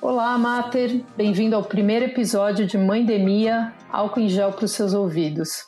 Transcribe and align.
Olá, 0.00 0.36
Mater! 0.36 1.00
Bem-vindo 1.16 1.56
ao 1.56 1.64
primeiro 1.64 2.04
episódio 2.04 2.66
de 2.66 2.76
Mãe 2.76 3.04
Demia, 3.04 3.72
álcool 3.90 4.20
em 4.20 4.28
gel 4.28 4.52
para 4.52 4.66
os 4.66 4.72
seus 4.72 4.92
ouvidos. 4.92 5.64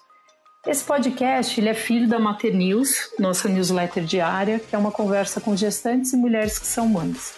Esse 0.67 0.85
podcast 0.85 1.59
ele 1.59 1.71
é 1.71 1.75
filho 1.75 2.07
da 2.07 2.19
Mater 2.19 2.55
News, 2.55 3.11
nossa 3.19 3.49
newsletter 3.49 4.05
diária, 4.05 4.59
que 4.61 4.77
é 4.77 4.79
uma 4.79 4.93
conversa 4.93 5.41
com 5.41 5.57
gestantes 5.57 6.13
e 6.13 6.17
mulheres 6.17 6.59
que 6.59 6.67
são 6.67 6.87
mães. 6.87 7.33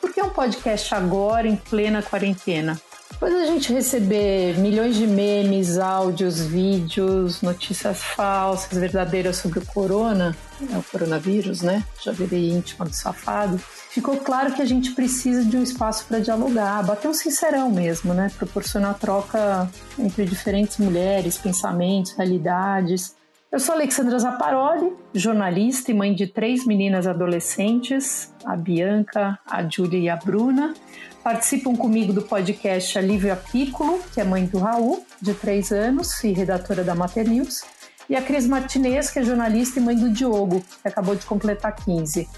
Por 0.00 0.12
que 0.12 0.20
um 0.20 0.30
podcast 0.30 0.92
agora, 0.94 1.46
em 1.46 1.56
plena 1.56 2.02
quarentena? 2.02 2.80
Depois 3.12 3.32
a 3.32 3.46
gente 3.46 3.72
receber 3.72 4.58
milhões 4.58 4.96
de 4.96 5.06
memes, 5.06 5.78
áudios, 5.78 6.40
vídeos, 6.40 7.40
notícias 7.40 8.02
falsas, 8.02 8.76
verdadeiras 8.76 9.36
sobre 9.36 9.60
o 9.60 9.66
corona, 9.66 10.36
o 10.60 10.82
coronavírus, 10.82 11.62
né? 11.62 11.84
Já 12.02 12.12
virei 12.12 12.50
íntima 12.50 12.84
do 12.84 12.94
safado. 12.94 13.58
Ficou 13.90 14.16
claro 14.18 14.52
que 14.52 14.62
a 14.62 14.66
gente 14.66 14.92
precisa 14.92 15.44
de 15.44 15.56
um 15.56 15.62
espaço 15.62 16.04
para 16.06 16.18
dialogar, 16.18 16.84
bater 16.84 17.08
um 17.08 17.14
sincerão 17.14 17.70
mesmo, 17.70 18.12
né? 18.12 18.30
Proporcionar 18.36 18.98
troca 18.98 19.70
entre 19.98 20.24
diferentes 20.24 20.78
mulheres, 20.78 21.38
pensamentos, 21.38 22.12
realidades. 22.12 23.14
Eu 23.50 23.60
sou 23.60 23.74
Alexandra 23.74 24.18
Zaparoli, 24.18 24.92
jornalista 25.14 25.90
e 25.90 25.94
mãe 25.94 26.14
de 26.14 26.26
três 26.26 26.66
meninas 26.66 27.06
adolescentes, 27.06 28.32
a 28.44 28.56
Bianca, 28.56 29.38
a 29.46 29.62
Júlia 29.62 29.98
e 29.98 30.08
a 30.08 30.16
Bruna. 30.16 30.74
Participam 31.22 31.74
comigo 31.74 32.12
do 32.12 32.22
podcast 32.22 32.98
a 32.98 33.00
Lívia 33.00 33.34
Piccolo, 33.34 34.00
que 34.12 34.20
é 34.20 34.24
mãe 34.24 34.44
do 34.44 34.58
Raul, 34.58 35.04
de 35.20 35.32
3 35.32 35.72
anos 35.72 36.22
e 36.22 36.32
redatora 36.32 36.84
da 36.84 36.94
Mater 36.94 37.28
News, 37.28 37.62
e 38.08 38.16
a 38.16 38.22
Cris 38.22 38.46
Martinez, 38.46 39.10
que 39.10 39.18
é 39.18 39.22
jornalista 39.22 39.78
e 39.78 39.82
mãe 39.82 39.96
do 39.96 40.10
Diogo, 40.10 40.62
que 40.82 40.88
acabou 40.88 41.14
de 41.14 41.24
completar 41.26 41.74
15. 41.74 42.28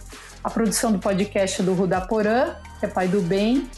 A 0.42 0.50
produção 0.50 0.92
do 0.92 0.98
podcast 0.98 1.60
é 1.60 1.64
do 1.64 1.74
Ruda 1.74 2.00
Porã, 2.00 2.54
que 2.80 2.86
é 2.86 2.88
pai 2.88 3.08
do 3.08 3.20
bem, 3.20 3.68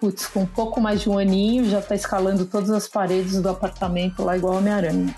putz, 0.00 0.26
com 0.26 0.40
um 0.40 0.46
pouco 0.46 0.80
mais 0.80 1.00
de 1.00 1.08
um 1.08 1.18
aninho, 1.18 1.68
já 1.68 1.78
está 1.78 1.94
escalando 1.94 2.46
todas 2.46 2.70
as 2.70 2.88
paredes 2.88 3.40
do 3.40 3.48
apartamento 3.48 4.22
lá 4.22 4.36
igual 4.36 4.56
Homem-Aranha. 4.56 5.14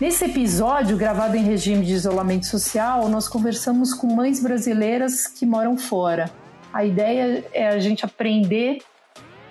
Nesse 0.00 0.24
episódio, 0.24 0.96
gravado 0.96 1.36
em 1.36 1.42
regime 1.42 1.84
de 1.84 1.92
isolamento 1.92 2.46
social, 2.46 3.08
nós 3.08 3.28
conversamos 3.28 3.92
com 3.92 4.06
mães 4.06 4.40
brasileiras 4.40 5.26
que 5.26 5.44
moram 5.44 5.76
fora 5.76 6.30
a 6.72 6.84
ideia 6.84 7.44
é 7.52 7.68
a 7.68 7.78
gente 7.78 8.04
aprender 8.04 8.78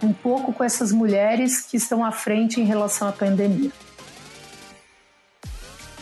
um 0.02 0.14
pouco 0.14 0.54
com 0.54 0.64
essas 0.64 0.92
mulheres 0.92 1.62
que 1.62 1.76
estão 1.76 2.04
à 2.04 2.12
frente 2.12 2.62
em 2.62 2.64
relação 2.64 3.08
à 3.08 3.12
pandemia. 3.12 3.72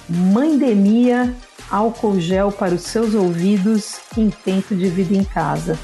Mandemia, 0.10 1.36
álcool 1.70 2.20
gel 2.20 2.52
para 2.52 2.76
os 2.76 2.82
seus 2.84 3.14
ouvidos 3.14 3.98
em 4.18 4.30
tempo 4.30 4.76
de 4.76 4.90
vida 4.90 5.16
em 5.16 5.24
casa. 5.24 5.78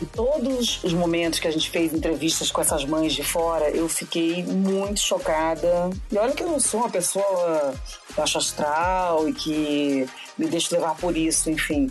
Em 0.00 0.04
todos 0.06 0.82
os 0.82 0.92
momentos 0.92 1.38
que 1.38 1.46
a 1.46 1.50
gente 1.50 1.70
fez 1.70 1.94
entrevistas 1.94 2.50
com 2.50 2.60
essas 2.60 2.84
mães 2.84 3.12
de 3.12 3.22
fora, 3.22 3.70
eu 3.70 3.88
fiquei 3.88 4.42
muito 4.44 5.00
chocada. 5.00 5.90
E 6.10 6.18
olha 6.18 6.32
que 6.32 6.42
eu 6.42 6.48
não 6.48 6.58
sou 6.58 6.80
uma 6.80 6.90
pessoa 6.90 7.74
baixo 8.16 8.38
astral 8.38 9.28
e 9.28 9.32
que 9.32 10.08
me 10.36 10.48
deixo 10.48 10.74
levar 10.74 10.96
por 10.96 11.16
isso, 11.16 11.48
enfim 11.48 11.88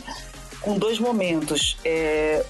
com 0.62 0.78
dois 0.78 1.00
momentos. 1.00 1.78
É, 1.84 2.46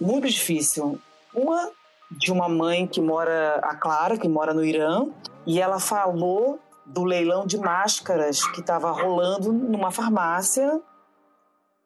muito 0.00 0.28
difícil. 0.28 1.00
Uma 1.34 1.70
de 2.10 2.30
uma 2.30 2.48
mãe 2.48 2.86
que 2.86 3.00
mora, 3.00 3.56
a 3.62 3.74
Clara, 3.74 4.16
que 4.16 4.28
mora 4.28 4.54
no 4.54 4.64
Irã, 4.64 5.06
e 5.46 5.60
ela 5.60 5.80
falou 5.80 6.60
do 6.86 7.04
leilão 7.04 7.46
de 7.46 7.58
máscaras 7.58 8.46
que 8.48 8.60
estava 8.60 8.90
rolando 8.90 9.52
numa 9.52 9.90
farmácia 9.90 10.80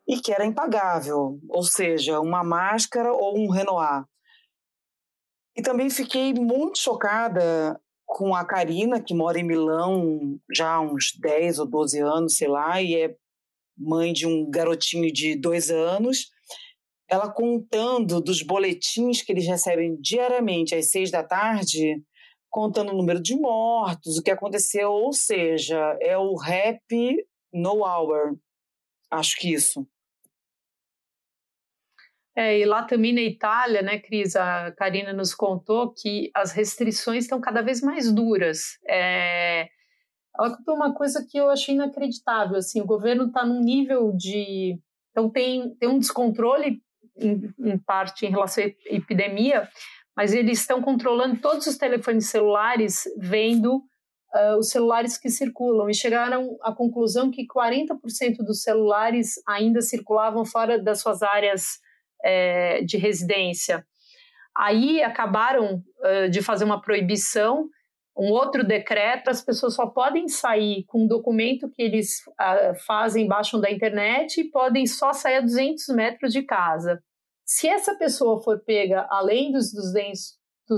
e 0.07 0.21
que 0.21 0.33
era 0.33 0.47
impagável, 0.47 1.39
ou 1.49 1.63
seja, 1.63 2.21
uma 2.21 2.43
máscara 2.43 3.13
ou 3.13 3.39
um 3.39 3.51
Renoir. 3.51 4.05
E 5.57 5.63
também 5.63 5.91
fiquei 5.91 6.33
muito 6.33 6.79
chocada 6.79 7.79
com 8.07 8.35
a 8.35 8.45
Karina, 8.45 9.03
que 9.03 9.15
mora 9.15 9.39
em 9.39 9.45
Milão 9.45 10.39
já 10.55 10.75
há 10.75 10.81
uns 10.81 11.13
10 11.21 11.59
ou 11.59 11.67
12 11.67 12.01
anos, 12.01 12.37
sei 12.37 12.49
lá, 12.49 12.81
e 12.81 12.95
é 12.95 13.15
mãe 13.77 14.13
de 14.13 14.27
um 14.27 14.51
garotinho 14.51 15.13
de 15.13 15.37
dois 15.37 15.71
anos, 15.71 16.31
ela 17.09 17.31
contando 17.31 18.21
dos 18.21 18.43
boletins 18.43 19.23
que 19.23 19.33
eles 19.33 19.47
recebem 19.47 19.97
diariamente 20.01 20.75
às 20.75 20.91
seis 20.91 21.11
da 21.11 21.23
tarde, 21.23 22.03
contando 22.51 22.91
o 22.91 22.97
número 22.97 23.21
de 23.21 23.37
mortos, 23.37 24.19
o 24.19 24.23
que 24.23 24.31
aconteceu, 24.31 24.91
ou 24.91 25.13
seja, 25.13 25.97
é 26.01 26.17
o 26.17 26.35
rap 26.35 27.27
no 27.53 27.85
hour. 27.85 28.37
Acho 29.11 29.37
que 29.39 29.53
isso. 29.53 29.87
É, 32.39 32.57
e 32.57 32.65
lá 32.65 32.85
também 32.85 33.13
na 33.13 33.21
Itália, 33.21 33.83
né, 33.83 33.99
Cris, 33.99 34.37
a 34.37 34.71
Karina 34.71 35.13
nos 35.13 35.35
contou 35.35 35.93
que 35.93 36.31
as 36.33 36.53
restrições 36.53 37.25
estão 37.25 37.41
cada 37.41 37.63
vez 37.63 37.81
mais 37.81 38.13
duras. 38.13 38.79
É, 38.89 39.69
ela 40.39 40.57
contou 40.57 40.77
uma 40.77 40.95
coisa 40.95 41.27
que 41.29 41.37
eu 41.37 41.51
achei 41.51 41.75
inacreditável. 41.75 42.57
Assim, 42.57 42.81
o 42.81 42.87
governo 42.87 43.27
está 43.27 43.45
num 43.45 43.61
nível 43.61 44.13
de. 44.17 44.79
Então, 45.11 45.29
tem, 45.29 45.75
tem 45.81 45.89
um 45.89 45.99
descontrole, 45.99 46.81
em, 47.17 47.53
em 47.59 47.77
parte, 47.77 48.25
em 48.25 48.31
relação 48.31 48.63
à 48.63 48.69
epidemia, 48.87 49.69
mas 50.19 50.35
eles 50.35 50.59
estão 50.59 50.83
controlando 50.83 51.41
todos 51.41 51.69
os 51.69 51.77
telefones 51.77 52.29
celulares, 52.29 53.05
vendo 53.17 53.77
uh, 53.77 54.59
os 54.59 54.69
celulares 54.69 55.17
que 55.17 55.31
circulam, 55.31 55.89
e 55.89 55.95
chegaram 55.95 56.59
à 56.61 56.75
conclusão 56.75 57.31
que 57.31 57.47
40% 57.47 58.39
dos 58.39 58.65
celulares 58.65 59.35
ainda 59.47 59.81
circulavam 59.81 60.45
fora 60.45 60.77
das 60.77 61.01
suas 61.01 61.23
áreas 61.23 61.79
é, 62.25 62.83
de 62.83 62.97
residência. 62.97 63.87
Aí 64.57 65.01
acabaram 65.05 65.85
uh, 66.01 66.29
de 66.29 66.43
fazer 66.43 66.65
uma 66.65 66.83
proibição 66.83 67.69
um 68.17 68.33
outro 68.33 68.67
decreto, 68.67 69.29
as 69.29 69.41
pessoas 69.41 69.77
só 69.77 69.87
podem 69.87 70.27
sair 70.27 70.83
com 70.89 71.05
um 71.05 71.07
documento 71.07 71.71
que 71.71 71.81
eles 71.81 72.27
uh, 72.27 72.75
fazem, 72.85 73.29
baixam 73.29 73.61
da 73.61 73.71
internet 73.71 74.41
e 74.41 74.51
podem 74.51 74.85
só 74.85 75.13
sair 75.13 75.37
a 75.37 75.41
200 75.41 75.87
metros 75.91 76.33
de 76.33 76.43
casa. 76.43 77.01
Se 77.49 77.67
essa 77.67 77.97
pessoa 77.97 78.43
for 78.43 78.61
pega 78.63 79.07
além 79.09 79.51
dos 79.51 79.73
200 79.73 80.37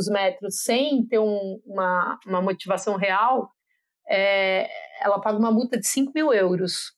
metros 0.09 0.63
sem 0.63 1.05
ter 1.05 1.19
um, 1.19 1.61
uma, 1.67 2.17
uma 2.25 2.41
motivação 2.41 2.95
real, 2.95 3.51
é, 4.09 4.71
ela 5.03 5.21
paga 5.21 5.37
uma 5.37 5.51
multa 5.51 5.77
de 5.77 5.85
5 5.85 6.13
mil 6.15 6.33
euros. 6.33 6.95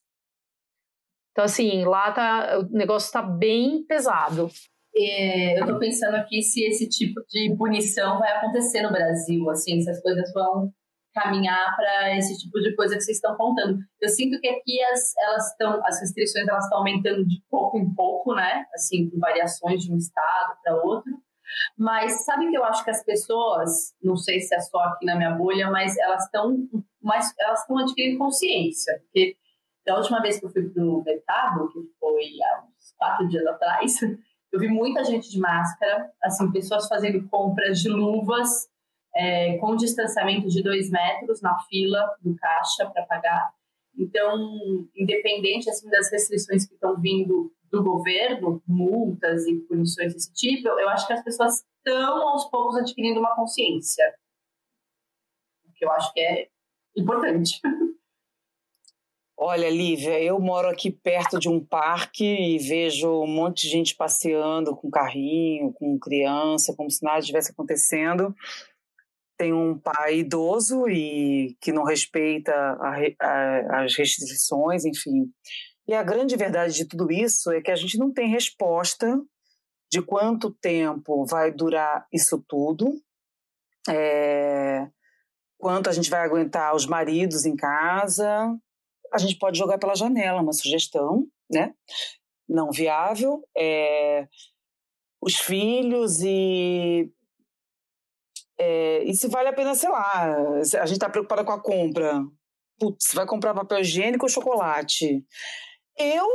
Então, 1.30 1.46
assim, 1.46 1.86
lá 1.86 2.12
tá, 2.12 2.58
o 2.58 2.64
negócio 2.64 3.06
está 3.06 3.22
bem 3.22 3.82
pesado. 3.86 4.50
É, 4.94 5.58
eu 5.58 5.64
estou 5.64 5.78
pensando 5.78 6.16
aqui 6.16 6.42
se 6.42 6.62
esse 6.64 6.86
tipo 6.86 7.22
de 7.30 7.56
punição 7.56 8.18
vai 8.18 8.30
acontecer 8.30 8.82
no 8.82 8.92
Brasil, 8.92 9.48
assim, 9.48 9.80
se 9.80 9.88
as 9.88 10.02
coisas 10.02 10.30
vão 10.34 10.70
caminhar 11.14 11.76
para 11.76 12.16
esse 12.16 12.38
tipo 12.38 12.58
de 12.60 12.74
coisa 12.74 12.96
que 12.96 13.02
vocês 13.02 13.18
estão 13.18 13.36
contando. 13.36 13.78
Eu 14.00 14.08
sinto 14.08 14.40
que 14.40 14.48
aqui 14.48 14.82
as, 14.84 15.16
elas 15.18 15.50
estão, 15.50 15.80
as 15.84 16.00
restrições 16.00 16.48
elas 16.48 16.64
estão 16.64 16.78
aumentando 16.78 17.26
de 17.26 17.42
pouco 17.50 17.78
em 17.78 17.94
pouco, 17.94 18.34
né? 18.34 18.66
Assim, 18.74 19.10
com 19.10 19.18
variações 19.18 19.82
de 19.82 19.92
um 19.92 19.96
estado 19.96 20.56
para 20.62 20.82
outro. 20.82 21.12
Mas 21.76 22.24
sabe 22.24 22.48
que 22.48 22.56
eu 22.56 22.64
acho 22.64 22.82
que 22.84 22.90
as 22.90 23.04
pessoas, 23.04 23.94
não 24.02 24.16
sei 24.16 24.40
se 24.40 24.54
é 24.54 24.60
só 24.60 24.78
aqui 24.78 25.04
na 25.04 25.16
minha 25.16 25.32
bolha, 25.32 25.70
mas 25.70 25.96
elas 25.98 26.24
estão, 26.24 26.56
mas 27.02 27.32
elas 27.38 27.60
estão 27.60 27.78
adquirindo 27.78 28.18
consciência, 28.18 28.98
porque 29.02 29.36
da 29.84 29.96
última 29.96 30.22
vez 30.22 30.38
que 30.38 30.46
eu 30.46 30.50
fui 30.50 30.70
para 30.70 30.82
o 30.82 31.02
mercado, 31.02 31.68
que 31.68 31.80
foi 31.98 32.22
há 32.42 32.62
uns 32.62 32.94
quatro 32.96 33.28
dias 33.28 33.44
atrás, 33.46 34.00
eu 34.52 34.60
vi 34.60 34.68
muita 34.68 35.04
gente 35.04 35.30
de 35.30 35.38
máscara, 35.38 36.10
assim, 36.22 36.50
pessoas 36.52 36.86
fazendo 36.88 37.28
compras 37.28 37.80
de 37.80 37.88
luvas 37.88 38.68
é, 39.14 39.58
com 39.58 39.76
distanciamento 39.76 40.48
de 40.48 40.62
dois 40.62 40.90
metros 40.90 41.40
na 41.40 41.58
fila 41.64 42.16
do 42.20 42.34
caixa 42.36 42.88
para 42.90 43.04
pagar. 43.04 43.52
Então, 43.98 44.88
independente 44.96 45.68
assim, 45.68 45.88
das 45.90 46.10
restrições 46.10 46.66
que 46.66 46.74
estão 46.74 46.98
vindo 47.00 47.52
do 47.70 47.82
governo, 47.82 48.62
multas 48.66 49.46
e 49.46 49.56
punições 49.60 50.12
desse 50.12 50.32
tipo, 50.32 50.68
eu 50.68 50.88
acho 50.88 51.06
que 51.06 51.12
as 51.12 51.22
pessoas 51.22 51.64
estão 51.78 52.28
aos 52.28 52.44
poucos 52.50 52.76
adquirindo 52.76 53.20
uma 53.20 53.34
consciência, 53.34 54.04
o 55.66 55.72
que 55.72 55.84
eu 55.84 55.90
acho 55.90 56.12
que 56.12 56.20
é 56.20 56.48
importante. 56.96 57.60
Olha, 59.44 59.68
Lívia, 59.68 60.22
eu 60.22 60.38
moro 60.38 60.68
aqui 60.68 60.88
perto 60.88 61.38
de 61.38 61.48
um 61.48 61.58
parque 61.58 62.24
e 62.24 62.58
vejo 62.58 63.08
um 63.22 63.26
monte 63.26 63.62
de 63.62 63.70
gente 63.70 63.96
passeando 63.96 64.76
com 64.76 64.88
carrinho, 64.88 65.72
com 65.72 65.98
criança, 65.98 66.72
como 66.76 66.88
se 66.88 67.02
nada 67.02 67.18
estivesse 67.18 67.50
acontecendo. 67.50 68.32
Tem 69.36 69.52
um 69.52 69.78
pai 69.78 70.18
idoso 70.18 70.88
e 70.88 71.56
que 71.60 71.72
não 71.72 71.84
respeita 71.84 72.52
a, 72.52 72.96
a, 73.20 73.84
as 73.84 73.96
restrições, 73.96 74.84
enfim. 74.84 75.30
E 75.88 75.94
a 75.94 76.02
grande 76.02 76.36
verdade 76.36 76.74
de 76.74 76.86
tudo 76.86 77.10
isso 77.10 77.50
é 77.50 77.60
que 77.60 77.70
a 77.70 77.76
gente 77.76 77.98
não 77.98 78.12
tem 78.12 78.28
resposta 78.28 79.20
de 79.90 80.00
quanto 80.00 80.50
tempo 80.50 81.26
vai 81.26 81.50
durar 81.50 82.06
isso 82.12 82.42
tudo, 82.48 82.94
é, 83.88 84.88
quanto 85.58 85.90
a 85.90 85.92
gente 85.92 86.08
vai 86.08 86.24
aguentar 86.24 86.74
os 86.74 86.86
maridos 86.86 87.44
em 87.44 87.54
casa, 87.54 88.56
a 89.12 89.18
gente 89.18 89.36
pode 89.38 89.58
jogar 89.58 89.78
pela 89.78 89.94
janela 89.94 90.40
uma 90.40 90.52
sugestão, 90.52 91.26
né? 91.50 91.74
Não 92.48 92.70
viável. 92.70 93.44
É... 93.56 94.26
os 95.20 95.36
filhos 95.36 96.22
e 96.22 97.12
é, 98.64 99.02
e 99.04 99.14
se 99.14 99.26
vale 99.26 99.48
a 99.48 99.52
pena, 99.52 99.74
sei 99.74 99.90
lá, 99.90 100.36
a 100.60 100.86
gente 100.86 100.92
está 100.92 101.08
preocupada 101.08 101.44
com 101.44 101.52
a 101.52 101.60
compra. 101.60 102.22
Putz, 102.78 103.12
vai 103.12 103.26
comprar 103.26 103.54
papel 103.54 103.80
higiênico 103.80 104.24
ou 104.24 104.30
chocolate? 104.30 105.24
Eu 105.98 106.26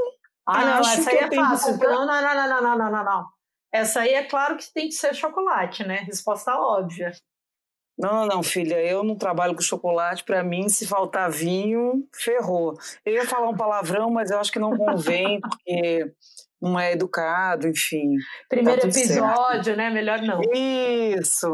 ah, 0.45 0.65
não, 0.65 0.73
acho 0.79 0.99
essa 0.99 1.09
aí 1.09 1.17
é 1.17 1.35
fácil. 1.35 1.73
Comprar... 1.73 1.89
Não, 1.89 2.05
não, 2.05 2.21
não, 2.21 2.35
não, 2.35 2.61
não, 2.61 2.77
não, 2.77 2.91
não, 2.91 3.03
não. 3.03 3.25
Essa 3.71 4.01
aí 4.01 4.13
é 4.13 4.23
claro 4.23 4.57
que 4.57 4.73
tem 4.73 4.89
que 4.89 4.95
ser 4.95 5.13
chocolate, 5.15 5.85
né? 5.85 5.97
Resposta 5.97 6.55
óbvia. 6.57 7.11
Não, 7.97 8.11
não, 8.13 8.25
não, 8.27 8.43
filha, 8.43 8.75
eu 8.75 9.03
não 9.03 9.15
trabalho 9.15 9.55
com 9.55 9.61
chocolate. 9.61 10.23
Para 10.23 10.43
mim, 10.43 10.69
se 10.69 10.85
faltar 10.85 11.31
vinho, 11.31 12.07
ferrou. 12.13 12.77
Eu 13.05 13.13
ia 13.13 13.25
falar 13.25 13.49
um 13.49 13.57
palavrão, 13.57 14.09
mas 14.09 14.29
eu 14.29 14.39
acho 14.39 14.51
que 14.51 14.59
não 14.59 14.77
convém, 14.77 15.39
porque 15.41 16.13
não 16.61 16.79
é 16.79 16.93
educado, 16.93 17.67
enfim. 17.67 18.15
Primeiro 18.49 18.81
tá 18.81 18.87
episódio, 18.87 19.63
certo. 19.63 19.77
né? 19.77 19.89
Melhor 19.89 20.21
não. 20.21 20.41
Isso. 20.53 21.47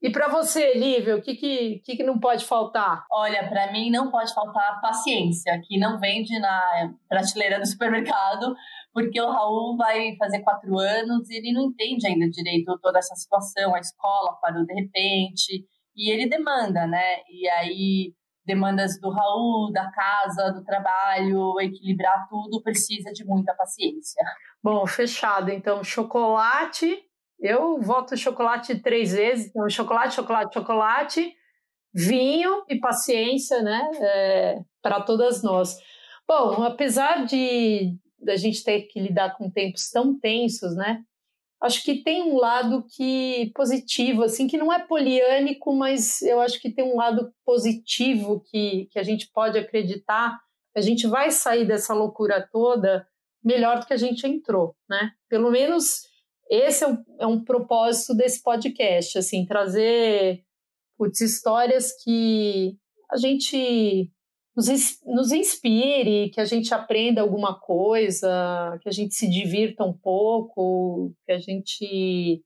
E 0.00 0.10
para 0.10 0.28
você, 0.28 0.74
Lívia, 0.74 1.16
o 1.16 1.22
que, 1.22 1.34
que, 1.34 1.80
que, 1.84 1.96
que 1.96 2.02
não 2.02 2.18
pode 2.18 2.44
faltar? 2.44 3.04
Olha, 3.10 3.48
para 3.48 3.72
mim 3.72 3.90
não 3.90 4.10
pode 4.10 4.32
faltar 4.34 4.80
paciência, 4.80 5.60
que 5.64 5.78
não 5.78 5.98
vende 5.98 6.38
na 6.38 6.92
prateleira 7.08 7.58
do 7.58 7.66
supermercado, 7.66 8.54
porque 8.92 9.20
o 9.20 9.30
Raul 9.30 9.76
vai 9.76 10.14
fazer 10.16 10.40
quatro 10.40 10.78
anos 10.78 11.28
e 11.30 11.36
ele 11.36 11.52
não 11.52 11.62
entende 11.62 12.06
ainda 12.06 12.28
direito 12.28 12.78
toda 12.82 12.98
essa 12.98 13.14
situação, 13.14 13.74
a 13.74 13.80
escola 13.80 14.38
parou 14.40 14.64
de 14.64 14.74
repente, 14.74 15.64
e 15.96 16.10
ele 16.10 16.28
demanda, 16.28 16.86
né? 16.86 17.20
E 17.28 17.48
aí 17.48 18.12
demandas 18.44 18.98
do 19.00 19.10
Raul, 19.10 19.72
da 19.72 19.90
casa, 19.90 20.50
do 20.50 20.64
trabalho, 20.64 21.60
equilibrar 21.60 22.26
tudo 22.28 22.62
precisa 22.62 23.12
de 23.12 23.24
muita 23.24 23.54
paciência. 23.54 24.22
Bom, 24.62 24.86
fechado. 24.86 25.50
Então, 25.50 25.82
chocolate, 25.84 26.98
eu 27.38 27.80
voto 27.80 28.16
chocolate 28.16 28.80
três 28.80 29.12
vezes. 29.12 29.46
Então, 29.46 29.68
chocolate, 29.68 30.14
chocolate, 30.14 30.54
chocolate, 30.54 31.34
vinho 31.94 32.64
e 32.68 32.78
paciência, 32.78 33.62
né? 33.62 33.90
É, 34.00 34.60
para 34.80 35.00
todas 35.00 35.42
nós. 35.42 35.76
Bom, 36.26 36.62
apesar 36.62 37.24
de 37.24 37.96
da 38.18 38.36
gente 38.36 38.62
ter 38.62 38.82
que 38.82 39.00
lidar 39.00 39.36
com 39.36 39.50
tempos 39.50 39.90
tão 39.90 40.18
tensos, 40.18 40.76
né? 40.76 41.02
Acho 41.62 41.82
que 41.84 42.02
tem 42.02 42.22
um 42.22 42.36
lado 42.36 42.84
que 42.94 43.52
positivo, 43.54 44.24
assim, 44.24 44.48
que 44.48 44.58
não 44.58 44.72
é 44.72 44.84
poliânico, 44.84 45.72
mas 45.72 46.20
eu 46.22 46.40
acho 46.40 46.60
que 46.60 46.72
tem 46.72 46.84
um 46.84 46.96
lado 46.96 47.32
positivo 47.44 48.42
que, 48.50 48.88
que 48.90 48.98
a 48.98 49.02
gente 49.04 49.30
pode 49.32 49.56
acreditar. 49.56 50.40
A 50.76 50.80
gente 50.80 51.06
vai 51.06 51.30
sair 51.30 51.64
dessa 51.64 51.94
loucura 51.94 52.46
toda 52.50 53.06
melhor 53.44 53.78
do 53.78 53.86
que 53.86 53.92
a 53.92 53.96
gente 53.96 54.26
entrou, 54.26 54.74
né? 54.88 55.12
Pelo 55.28 55.50
menos 55.50 56.02
esse 56.50 56.82
é 56.84 56.88
um, 56.88 57.04
é 57.20 57.26
um 57.26 57.44
propósito 57.44 58.14
desse 58.14 58.42
podcast, 58.42 59.18
assim, 59.18 59.46
trazer 59.46 60.42
putz, 60.98 61.20
histórias 61.20 61.92
que 62.02 62.76
a 63.10 63.16
gente 63.16 64.10
nos, 64.56 64.66
nos 65.04 65.32
inspire, 65.32 66.30
que 66.30 66.40
a 66.40 66.44
gente 66.44 66.72
aprenda 66.74 67.20
alguma 67.20 67.58
coisa, 67.58 68.78
que 68.82 68.88
a 68.88 68.92
gente 68.92 69.14
se 69.14 69.28
divirta 69.28 69.84
um 69.84 69.92
pouco, 69.92 71.12
que 71.24 71.32
a 71.32 71.38
gente 71.38 72.42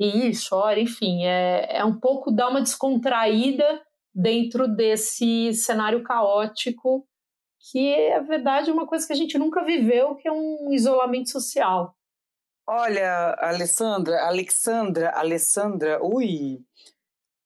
ri, 0.00 0.34
chore, 0.34 0.82
enfim, 0.82 1.24
é, 1.24 1.78
é 1.78 1.84
um 1.84 1.98
pouco 1.98 2.30
dar 2.30 2.48
uma 2.48 2.60
descontraída 2.60 3.82
dentro 4.14 4.66
desse 4.68 5.52
cenário 5.54 6.02
caótico 6.02 7.06
que 7.70 7.92
é 7.92 8.20
verdade 8.20 8.70
uma 8.70 8.86
coisa 8.86 9.06
que 9.06 9.12
a 9.12 9.16
gente 9.16 9.36
nunca 9.36 9.64
viveu, 9.64 10.14
que 10.16 10.28
é 10.28 10.32
um 10.32 10.72
isolamento 10.72 11.30
social. 11.30 11.94
Olha, 12.66 13.34
Alessandra, 13.38 14.26
Alexandra, 14.26 15.10
Alessandra, 15.10 15.98
ui, 16.02 16.60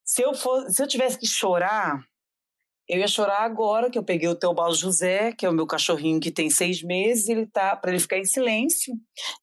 se 0.03 0.21
eu 0.21 0.33
for, 0.33 0.69
se 0.69 0.81
eu 0.83 0.87
tivesse 0.87 1.17
que 1.17 1.25
chorar, 1.25 2.05
eu 2.93 2.99
ia 2.99 3.07
chorar 3.07 3.41
agora 3.41 3.89
que 3.89 3.97
eu 3.97 4.03
peguei 4.03 4.29
o 4.29 4.35
Teobaldo 4.35 4.75
José, 4.75 5.31
que 5.31 5.45
é 5.45 5.49
o 5.49 5.53
meu 5.53 5.65
cachorrinho 5.65 6.19
que 6.19 6.31
tem 6.31 6.49
seis 6.49 6.83
meses, 6.83 7.27
ele 7.27 7.47
tá 7.47 7.75
para 7.75 7.91
ele 7.91 7.99
ficar 7.99 8.17
em 8.17 8.25
silêncio 8.25 8.93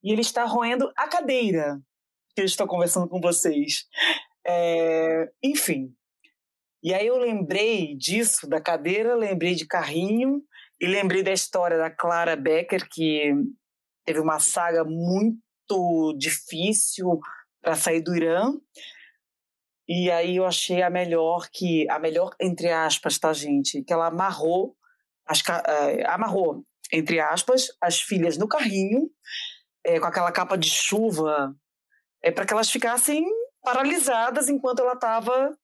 e 0.02 0.12
ele 0.12 0.20
está 0.20 0.44
roendo 0.44 0.90
a 0.96 1.08
cadeira 1.08 1.80
que 2.34 2.40
eu 2.40 2.44
estou 2.44 2.66
conversando 2.66 3.08
com 3.08 3.20
vocês. 3.20 3.86
É, 4.46 5.28
enfim. 5.42 5.92
E 6.82 6.94
aí 6.94 7.06
eu 7.06 7.18
lembrei 7.18 7.94
disso, 7.96 8.48
da 8.48 8.60
cadeira, 8.60 9.14
lembrei 9.14 9.54
de 9.54 9.66
carrinho 9.66 10.42
e 10.80 10.86
lembrei 10.86 11.22
da 11.22 11.32
história 11.32 11.76
da 11.76 11.90
Clara 11.90 12.36
Becker, 12.36 12.88
que 12.88 13.34
teve 14.06 14.20
uma 14.20 14.38
saga 14.38 14.84
muito 14.84 16.16
difícil 16.16 17.20
para 17.60 17.74
sair 17.74 18.00
do 18.00 18.14
Irã. 18.14 18.52
E 19.92 20.08
aí 20.08 20.36
eu 20.36 20.46
achei 20.46 20.82
a 20.82 20.88
melhor 20.88 21.48
que 21.52 21.84
a 21.90 21.98
melhor 21.98 22.30
entre 22.40 22.70
aspas, 22.70 23.18
tá 23.18 23.32
gente, 23.32 23.82
que 23.82 23.92
ela 23.92 24.06
amarrou 24.06 24.76
as, 25.26 25.40
uh, 25.40 26.06
amarrou 26.06 26.64
entre 26.92 27.18
aspas 27.18 27.66
as 27.80 28.00
filhas 28.00 28.38
no 28.38 28.46
carrinho 28.46 29.10
é, 29.84 29.98
com 29.98 30.06
aquela 30.06 30.30
capa 30.30 30.56
de 30.56 30.70
chuva 30.70 31.52
é 32.22 32.30
para 32.30 32.46
que 32.46 32.52
elas 32.52 32.70
ficassem 32.70 33.26
paralisadas 33.64 34.48
enquanto 34.48 34.78
ela 34.78 34.92
estava 34.92 35.56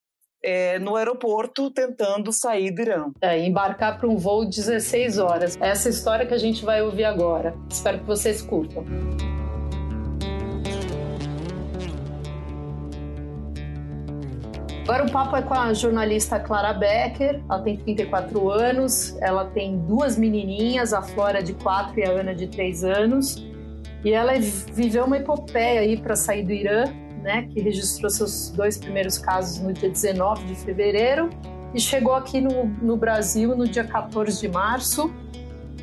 é, 0.43 0.79
no 0.81 0.97
aeroporto 0.97 1.71
tentando 1.71 2.33
sair 2.33 2.73
do 2.73 2.83
Irã. 2.83 3.13
É, 3.21 3.39
embarcar 3.39 3.97
para 3.97 4.09
um 4.09 4.17
voo 4.17 4.45
16 4.45 5.19
horas. 5.19 5.57
Essa 5.61 5.89
história 5.89 6.27
que 6.27 6.35
a 6.35 6.39
gente 6.39 6.65
vai 6.65 6.83
ouvir 6.83 7.05
agora. 7.05 7.55
Espero 7.71 8.01
que 8.01 8.07
vocês 8.07 8.43
curtam. 8.43 8.85
Agora 14.87 15.05
o 15.05 15.11
papo 15.11 15.35
é 15.35 15.43
com 15.43 15.53
a 15.53 15.75
jornalista 15.75 16.39
Clara 16.39 16.73
Becker, 16.73 17.43
ela 17.51 17.61
tem 17.61 17.77
34 17.77 18.49
anos, 18.49 19.17
ela 19.21 19.47
tem 19.47 19.79
duas 19.79 20.17
menininhas, 20.17 20.93
a 20.93 21.03
Flora 21.03 21.43
de 21.43 21.55
4 21.55 21.99
e 21.99 22.05
a 22.05 22.11
Ana 22.13 22.33
de 22.33 22.47
3 22.47 22.85
anos, 22.85 23.45
e 24.05 24.13
ela 24.13 24.35
viveu 24.39 25.05
uma 25.05 25.17
epopeia 25.17 25.81
aí 25.81 25.97
para 25.97 26.15
sair 26.15 26.45
do 26.45 26.53
Irã, 26.53 26.85
né, 27.21 27.49
que 27.53 27.61
registrou 27.61 28.09
seus 28.09 28.51
dois 28.51 28.79
primeiros 28.79 29.19
casos 29.19 29.61
no 29.61 29.73
dia 29.73 29.91
19 29.91 30.45
de 30.45 30.55
fevereiro 30.55 31.31
e 31.75 31.81
chegou 31.81 32.15
aqui 32.15 32.41
no, 32.41 32.67
no 32.81 32.97
Brasil 32.97 33.57
no 33.57 33.67
dia 33.67 33.83
14 33.83 34.41
de 34.41 34.49
março 34.49 35.13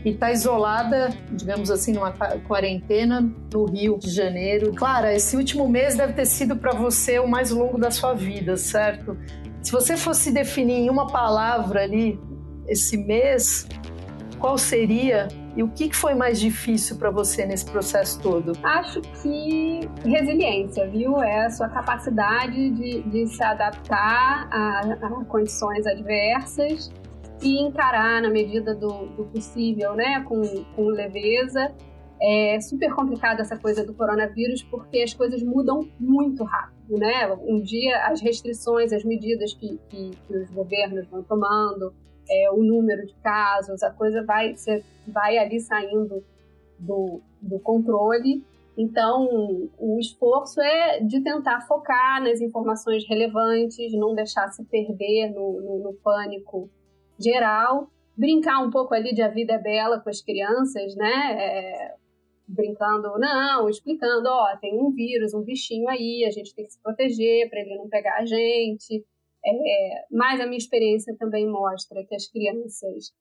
e 0.05 0.09
está 0.09 0.31
isolada, 0.31 1.09
digamos 1.31 1.71
assim, 1.71 1.93
numa 1.93 2.11
quarentena 2.47 3.21
no 3.53 3.65
Rio 3.65 3.97
de 3.97 4.09
Janeiro. 4.09 4.73
Clara, 4.73 5.13
esse 5.13 5.35
último 5.37 5.67
mês 5.67 5.95
deve 5.95 6.13
ter 6.13 6.25
sido 6.25 6.55
para 6.55 6.73
você 6.73 7.19
o 7.19 7.27
mais 7.27 7.51
longo 7.51 7.77
da 7.77 7.89
sua 7.89 8.13
vida, 8.13 8.57
certo? 8.57 9.17
Se 9.61 9.71
você 9.71 9.95
fosse 9.95 10.31
definir 10.31 10.73
em 10.73 10.89
uma 10.89 11.07
palavra 11.07 11.83
ali 11.83 12.19
esse 12.67 12.97
mês, 12.97 13.67
qual 14.39 14.57
seria 14.57 15.29
e 15.55 15.63
o 15.63 15.69
que 15.69 15.95
foi 15.95 16.15
mais 16.15 16.39
difícil 16.39 16.97
para 16.97 17.11
você 17.11 17.45
nesse 17.45 17.65
processo 17.65 18.19
todo? 18.19 18.53
Acho 18.63 18.99
que 19.21 19.87
resiliência, 20.03 20.89
viu? 20.89 21.21
É 21.21 21.45
a 21.45 21.49
sua 21.49 21.69
capacidade 21.69 22.71
de, 22.71 23.03
de 23.03 23.27
se 23.27 23.43
adaptar 23.43 24.49
a, 24.51 24.97
a 25.01 25.25
condições 25.25 25.85
adversas 25.85 26.91
e 27.43 27.59
encarar 27.59 28.21
na 28.21 28.29
medida 28.29 28.73
do, 28.73 29.07
do 29.07 29.25
possível, 29.25 29.93
né, 29.93 30.23
com, 30.23 30.41
com 30.75 30.85
leveza. 30.85 31.73
É 32.21 32.57
super 32.61 32.93
complicada 32.95 33.41
essa 33.41 33.57
coisa 33.57 33.83
do 33.85 33.93
coronavírus 33.93 34.63
porque 34.63 35.01
as 35.01 35.13
coisas 35.13 35.43
mudam 35.43 35.89
muito 35.99 36.45
rápido, 36.45 36.97
né? 36.97 37.29
Um 37.41 37.61
dia 37.61 38.05
as 38.05 38.21
restrições, 38.21 38.93
as 38.93 39.03
medidas 39.03 39.53
que, 39.53 39.77
que, 39.89 40.11
que 40.11 40.37
os 40.37 40.49
governos 40.51 41.05
vão 41.07 41.21
tomando, 41.23 41.93
é, 42.29 42.49
o 42.51 42.63
número 42.63 43.05
de 43.05 43.13
casos, 43.15 43.83
a 43.83 43.91
coisa 43.91 44.23
vai, 44.23 44.53
vai 45.05 45.37
ali 45.37 45.59
saindo 45.59 46.23
do, 46.79 47.19
do 47.41 47.59
controle. 47.59 48.41
Então, 48.77 49.27
o 49.77 49.99
esforço 49.99 50.61
é 50.61 51.01
de 51.01 51.21
tentar 51.21 51.61
focar 51.67 52.23
nas 52.23 52.39
informações 52.39 53.05
relevantes, 53.07 53.91
não 53.93 54.15
deixar 54.15 54.47
se 54.47 54.63
perder 54.63 55.29
no, 55.29 55.61
no, 55.61 55.79
no 55.83 55.93
pânico 55.93 56.69
geral, 57.23 57.89
brincar 58.15 58.59
um 58.59 58.69
pouco 58.69 58.93
ali 58.93 59.13
de 59.13 59.21
a 59.21 59.29
vida 59.29 59.53
é 59.53 59.57
bela 59.57 59.99
com 59.99 60.09
as 60.09 60.21
crianças, 60.21 60.95
né? 60.95 61.33
É, 61.39 61.95
brincando, 62.47 63.17
não, 63.17 63.69
explicando, 63.69 64.27
ó, 64.29 64.57
tem 64.57 64.77
um 64.79 64.91
vírus, 64.91 65.33
um 65.33 65.41
bichinho 65.41 65.87
aí, 65.89 66.25
a 66.25 66.31
gente 66.31 66.53
tem 66.53 66.65
que 66.65 66.73
se 66.73 66.81
proteger 66.81 67.49
para 67.49 67.59
ele 67.61 67.77
não 67.77 67.89
pegar 67.89 68.17
a 68.17 68.25
gente. 68.25 69.05
É, 69.45 70.05
mas 70.11 70.39
a 70.39 70.45
minha 70.45 70.57
experiência 70.57 71.15
também 71.17 71.49
mostra 71.49 72.05
que 72.05 72.15
as 72.15 72.27
crianças 72.27 73.13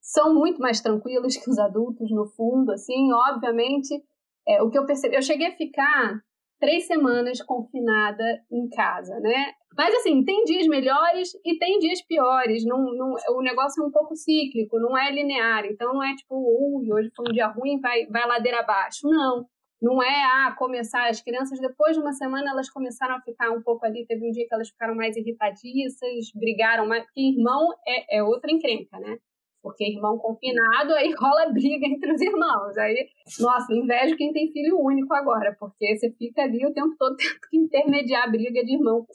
são 0.00 0.34
muito 0.34 0.60
mais 0.60 0.80
tranquilas 0.80 1.36
que 1.36 1.50
os 1.50 1.58
adultos, 1.58 2.10
no 2.10 2.26
fundo, 2.26 2.72
assim, 2.72 3.12
obviamente. 3.12 4.02
É, 4.46 4.62
o 4.62 4.70
que 4.70 4.78
eu 4.78 4.86
percebi, 4.86 5.16
eu 5.16 5.22
cheguei 5.22 5.48
a 5.48 5.56
ficar 5.56 6.20
três 6.58 6.86
semanas 6.86 7.42
confinada 7.42 8.24
em 8.50 8.68
casa, 8.68 9.18
né? 9.20 9.52
Mas 9.76 9.94
assim, 9.94 10.24
tem 10.24 10.44
dias 10.44 10.66
melhores 10.66 11.32
e 11.44 11.58
tem 11.58 11.78
dias 11.78 12.02
piores. 12.02 12.64
Não, 12.64 12.78
não, 12.94 13.14
o 13.30 13.42
negócio 13.42 13.82
é 13.82 13.86
um 13.86 13.90
pouco 13.90 14.16
cíclico, 14.16 14.78
não 14.78 14.96
é 14.98 15.10
linear. 15.10 15.64
Então 15.66 15.94
não 15.94 16.02
é 16.02 16.14
tipo, 16.14 16.34
ui, 16.34 16.92
hoje 16.92 17.10
foi 17.14 17.28
um 17.28 17.32
dia 17.32 17.46
ruim, 17.46 17.80
vai, 17.80 18.06
vai 18.06 18.26
ladeira 18.26 18.60
abaixo. 18.60 19.08
Não. 19.08 19.46
Não 19.80 20.02
é 20.02 20.24
ah, 20.24 20.54
começar, 20.58 21.08
as 21.08 21.22
crianças 21.22 21.58
depois 21.58 21.96
de 21.96 22.02
uma 22.02 22.12
semana 22.12 22.50
elas 22.50 22.68
começaram 22.68 23.14
a 23.16 23.20
ficar 23.22 23.50
um 23.50 23.62
pouco 23.62 23.86
ali, 23.86 24.04
teve 24.04 24.26
um 24.26 24.30
dia 24.30 24.46
que 24.46 24.54
elas 24.54 24.68
ficaram 24.68 24.94
mais 24.94 25.16
irritadiças, 25.16 26.30
brigaram 26.34 26.86
mais, 26.86 27.02
porque 27.04 27.20
irmão 27.22 27.66
é, 27.86 28.18
é 28.18 28.22
outra 28.22 28.50
encrenca, 28.50 28.98
né? 28.98 29.16
Porque 29.62 29.84
irmão 29.84 30.18
confinado, 30.18 30.92
aí 30.94 31.14
rola 31.18 31.50
briga 31.52 31.86
entre 31.86 32.12
os 32.12 32.20
irmãos. 32.20 32.76
Aí, 32.76 33.08
nossa, 33.38 33.72
invejo 33.74 34.16
quem 34.16 34.32
tem 34.32 34.52
filho 34.52 34.78
único 34.78 35.14
agora, 35.14 35.56
porque 35.58 35.96
você 35.96 36.10
fica 36.10 36.42
ali 36.42 36.66
o 36.66 36.74
tempo 36.74 36.94
todo 36.98 37.16
tendo 37.16 37.40
que 37.48 37.56
intermediar 37.70 38.24
a 38.24 38.30
briga 38.30 38.64
de 38.64 38.74
irmão, 38.74 39.06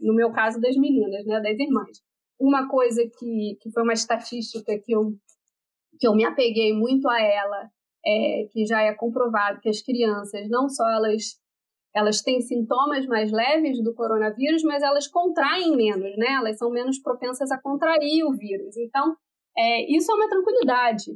no 0.00 0.14
meu 0.14 0.32
caso, 0.32 0.60
das 0.60 0.76
meninas, 0.76 1.24
né, 1.26 1.40
das 1.40 1.58
irmãs. 1.58 2.02
Uma 2.40 2.68
coisa 2.68 3.02
que, 3.18 3.56
que 3.60 3.70
foi 3.70 3.82
uma 3.82 3.92
estatística 3.92 4.76
que 4.78 4.92
eu, 4.92 5.12
que 6.00 6.06
eu 6.08 6.14
me 6.14 6.24
apeguei 6.24 6.72
muito 6.72 7.08
a 7.08 7.20
ela, 7.20 7.70
é, 8.04 8.48
que 8.50 8.66
já 8.66 8.82
é 8.82 8.92
comprovado 8.94 9.60
que 9.60 9.68
as 9.68 9.80
crianças, 9.80 10.48
não 10.48 10.68
só 10.68 10.88
elas 10.90 11.42
elas 11.96 12.20
têm 12.22 12.40
sintomas 12.40 13.06
mais 13.06 13.30
leves 13.30 13.80
do 13.80 13.94
coronavírus, 13.94 14.64
mas 14.64 14.82
elas 14.82 15.06
contraem 15.06 15.76
menos, 15.76 16.16
né? 16.16 16.32
Elas 16.32 16.58
são 16.58 16.68
menos 16.68 16.98
propensas 16.98 17.52
a 17.52 17.60
contrair 17.60 18.24
o 18.24 18.32
vírus. 18.32 18.76
Então, 18.76 19.14
é, 19.56 19.96
isso 19.96 20.10
é 20.10 20.14
uma 20.16 20.28
tranquilidade. 20.28 21.14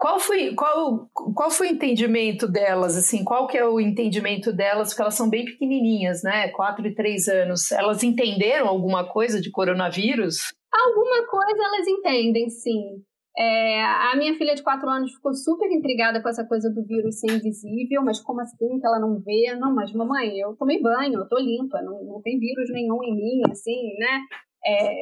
Qual 0.00 0.18
foi, 0.18 0.54
qual, 0.54 1.10
qual 1.12 1.50
foi 1.50 1.68
o 1.68 1.72
entendimento 1.72 2.50
delas, 2.50 2.96
assim, 2.96 3.22
qual 3.22 3.46
que 3.46 3.58
é 3.58 3.66
o 3.66 3.78
entendimento 3.78 4.50
delas, 4.50 4.88
porque 4.88 5.02
elas 5.02 5.14
são 5.14 5.28
bem 5.28 5.44
pequenininhas, 5.44 6.22
né, 6.22 6.48
quatro 6.48 6.86
e 6.86 6.94
três 6.94 7.28
anos, 7.28 7.70
elas 7.70 8.02
entenderam 8.02 8.66
alguma 8.66 9.06
coisa 9.06 9.38
de 9.42 9.50
coronavírus? 9.50 10.54
Alguma 10.72 11.26
coisa 11.28 11.62
elas 11.62 11.86
entendem, 11.86 12.48
sim. 12.48 13.02
É, 13.36 13.82
a 13.84 14.16
minha 14.16 14.34
filha 14.38 14.54
de 14.54 14.62
quatro 14.62 14.88
anos 14.88 15.12
ficou 15.12 15.34
super 15.34 15.70
intrigada 15.70 16.22
com 16.22 16.30
essa 16.30 16.46
coisa 16.46 16.70
do 16.70 16.82
vírus 16.82 17.20
ser 17.20 17.32
invisível, 17.32 18.02
mas 18.02 18.20
como 18.20 18.40
assim 18.40 18.80
que 18.80 18.86
ela 18.86 18.98
não 18.98 19.20
vê? 19.20 19.54
Não, 19.58 19.74
mas 19.74 19.92
mamãe, 19.92 20.38
eu 20.38 20.56
tomei 20.56 20.80
banho, 20.80 21.20
eu 21.20 21.28
tô 21.28 21.38
limpa, 21.38 21.82
não, 21.82 22.02
não 22.04 22.22
tem 22.22 22.38
vírus 22.38 22.70
nenhum 22.72 23.04
em 23.04 23.14
mim, 23.14 23.42
assim, 23.50 23.94
né? 23.98 24.20
É, 24.66 24.94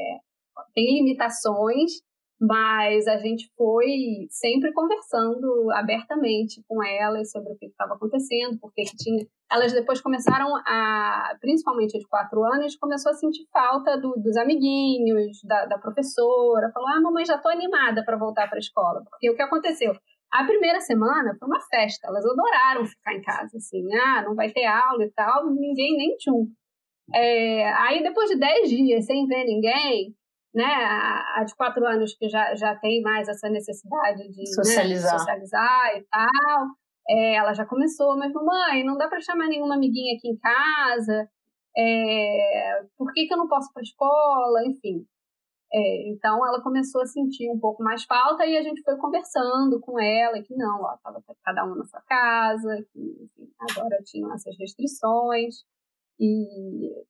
tem 0.75 0.99
limitações, 0.99 1.93
mas 2.41 3.07
a 3.09 3.17
gente 3.17 3.51
foi 3.57 4.27
sempre 4.31 4.73
conversando 4.73 5.71
abertamente 5.73 6.63
com 6.69 6.83
elas 6.85 7.31
sobre 7.33 7.53
o 7.53 7.57
que 7.57 7.67
estava 7.67 7.95
acontecendo, 7.95 8.59
porque 8.61 8.83
que 8.85 8.97
tinha. 8.97 9.27
Elas 9.51 9.73
depois 9.73 10.01
começaram 10.01 10.55
a, 10.57 11.35
principalmente 11.41 11.97
a 11.97 12.01
de 12.01 12.07
quatro 12.07 12.45
anos, 12.45 12.77
começou 12.77 13.11
a 13.11 13.15
sentir 13.15 13.47
falta 13.53 13.99
do, 13.99 14.13
dos 14.13 14.37
amiguinhos, 14.37 15.39
da, 15.45 15.67
da 15.67 15.79
professora. 15.79 16.71
Falou: 16.73 16.89
Ah, 16.89 17.01
mamãe, 17.01 17.25
já 17.25 17.37
estou 17.37 17.51
animada 17.51 18.05
para 18.05 18.17
voltar 18.17 18.49
para 18.49 18.59
a 18.59 18.61
escola. 18.61 19.03
Porque 19.11 19.31
o 19.31 19.35
que 19.35 19.43
aconteceu? 19.43 19.93
A 20.31 20.45
primeira 20.45 20.79
semana 20.81 21.35
foi 21.39 21.49
uma 21.49 21.61
festa, 21.61 22.07
elas 22.07 22.25
adoraram 22.25 22.85
ficar 22.85 23.15
em 23.15 23.23
casa, 23.23 23.57
assim, 23.57 23.83
ah, 23.95 24.23
não 24.23 24.35
vai 24.35 24.51
ter 24.53 24.67
aula 24.67 25.03
e 25.03 25.11
tal, 25.13 25.47
ninguém 25.51 25.97
nem 25.97 26.17
tchum. 26.17 26.47
É, 27.15 27.73
aí 27.73 28.03
depois 28.03 28.29
de 28.29 28.39
dez 28.39 28.69
dias 28.69 29.07
sem 29.07 29.27
ver 29.27 29.45
ninguém, 29.45 30.15
né, 30.59 30.65
a, 30.65 31.45
de 31.45 31.55
quatro 31.55 31.87
anos 31.87 32.17
que 32.19 32.29
já, 32.29 32.53
já 32.57 32.75
tem 32.75 33.01
mais 33.01 33.29
essa 33.29 33.49
necessidade 33.49 34.29
de 34.29 34.45
socializar, 34.53 35.13
né, 35.13 35.19
socializar 35.21 35.97
e 35.97 36.03
tal, 36.11 36.67
é, 37.09 37.35
ela 37.37 37.53
já 37.53 37.65
começou, 37.65 38.19
mas 38.19 38.33
mamãe, 38.33 38.85
não 38.85 38.97
dá 38.99 39.07
para 39.07 39.21
chamar 39.21 39.47
nenhuma 39.47 39.77
amiguinha 39.77 40.17
aqui 40.17 40.29
em 40.29 40.37
casa, 40.37 41.31
é, 41.77 42.83
por 42.97 43.13
que, 43.13 43.27
que 43.29 43.33
eu 43.33 43.39
não 43.39 43.47
posso 43.47 43.71
ir 43.71 43.73
para 43.73 43.83
a 43.83 43.85
escola, 43.85 44.67
enfim. 44.67 45.07
É, 45.73 46.09
então 46.09 46.45
ela 46.45 46.61
começou 46.61 47.03
a 47.03 47.07
sentir 47.07 47.49
um 47.51 47.61
pouco 47.61 47.85
mais 47.85 48.03
falta 48.03 48.45
e 48.45 48.57
a 48.57 48.63
gente 48.63 48.83
foi 48.83 48.97
conversando 48.97 49.79
com 49.79 50.01
ela 50.01 50.43
que 50.43 50.57
não, 50.57 50.83
ó, 50.83 50.95
estava 50.95 51.23
cada 51.45 51.65
um 51.67 51.77
na 51.77 51.85
sua 51.85 52.01
casa, 52.01 52.85
que 52.93 52.99
enfim, 52.99 53.53
agora 53.71 54.03
tinham 54.05 54.35
essas 54.35 54.57
restrições 54.59 55.57
e, 56.19 57.05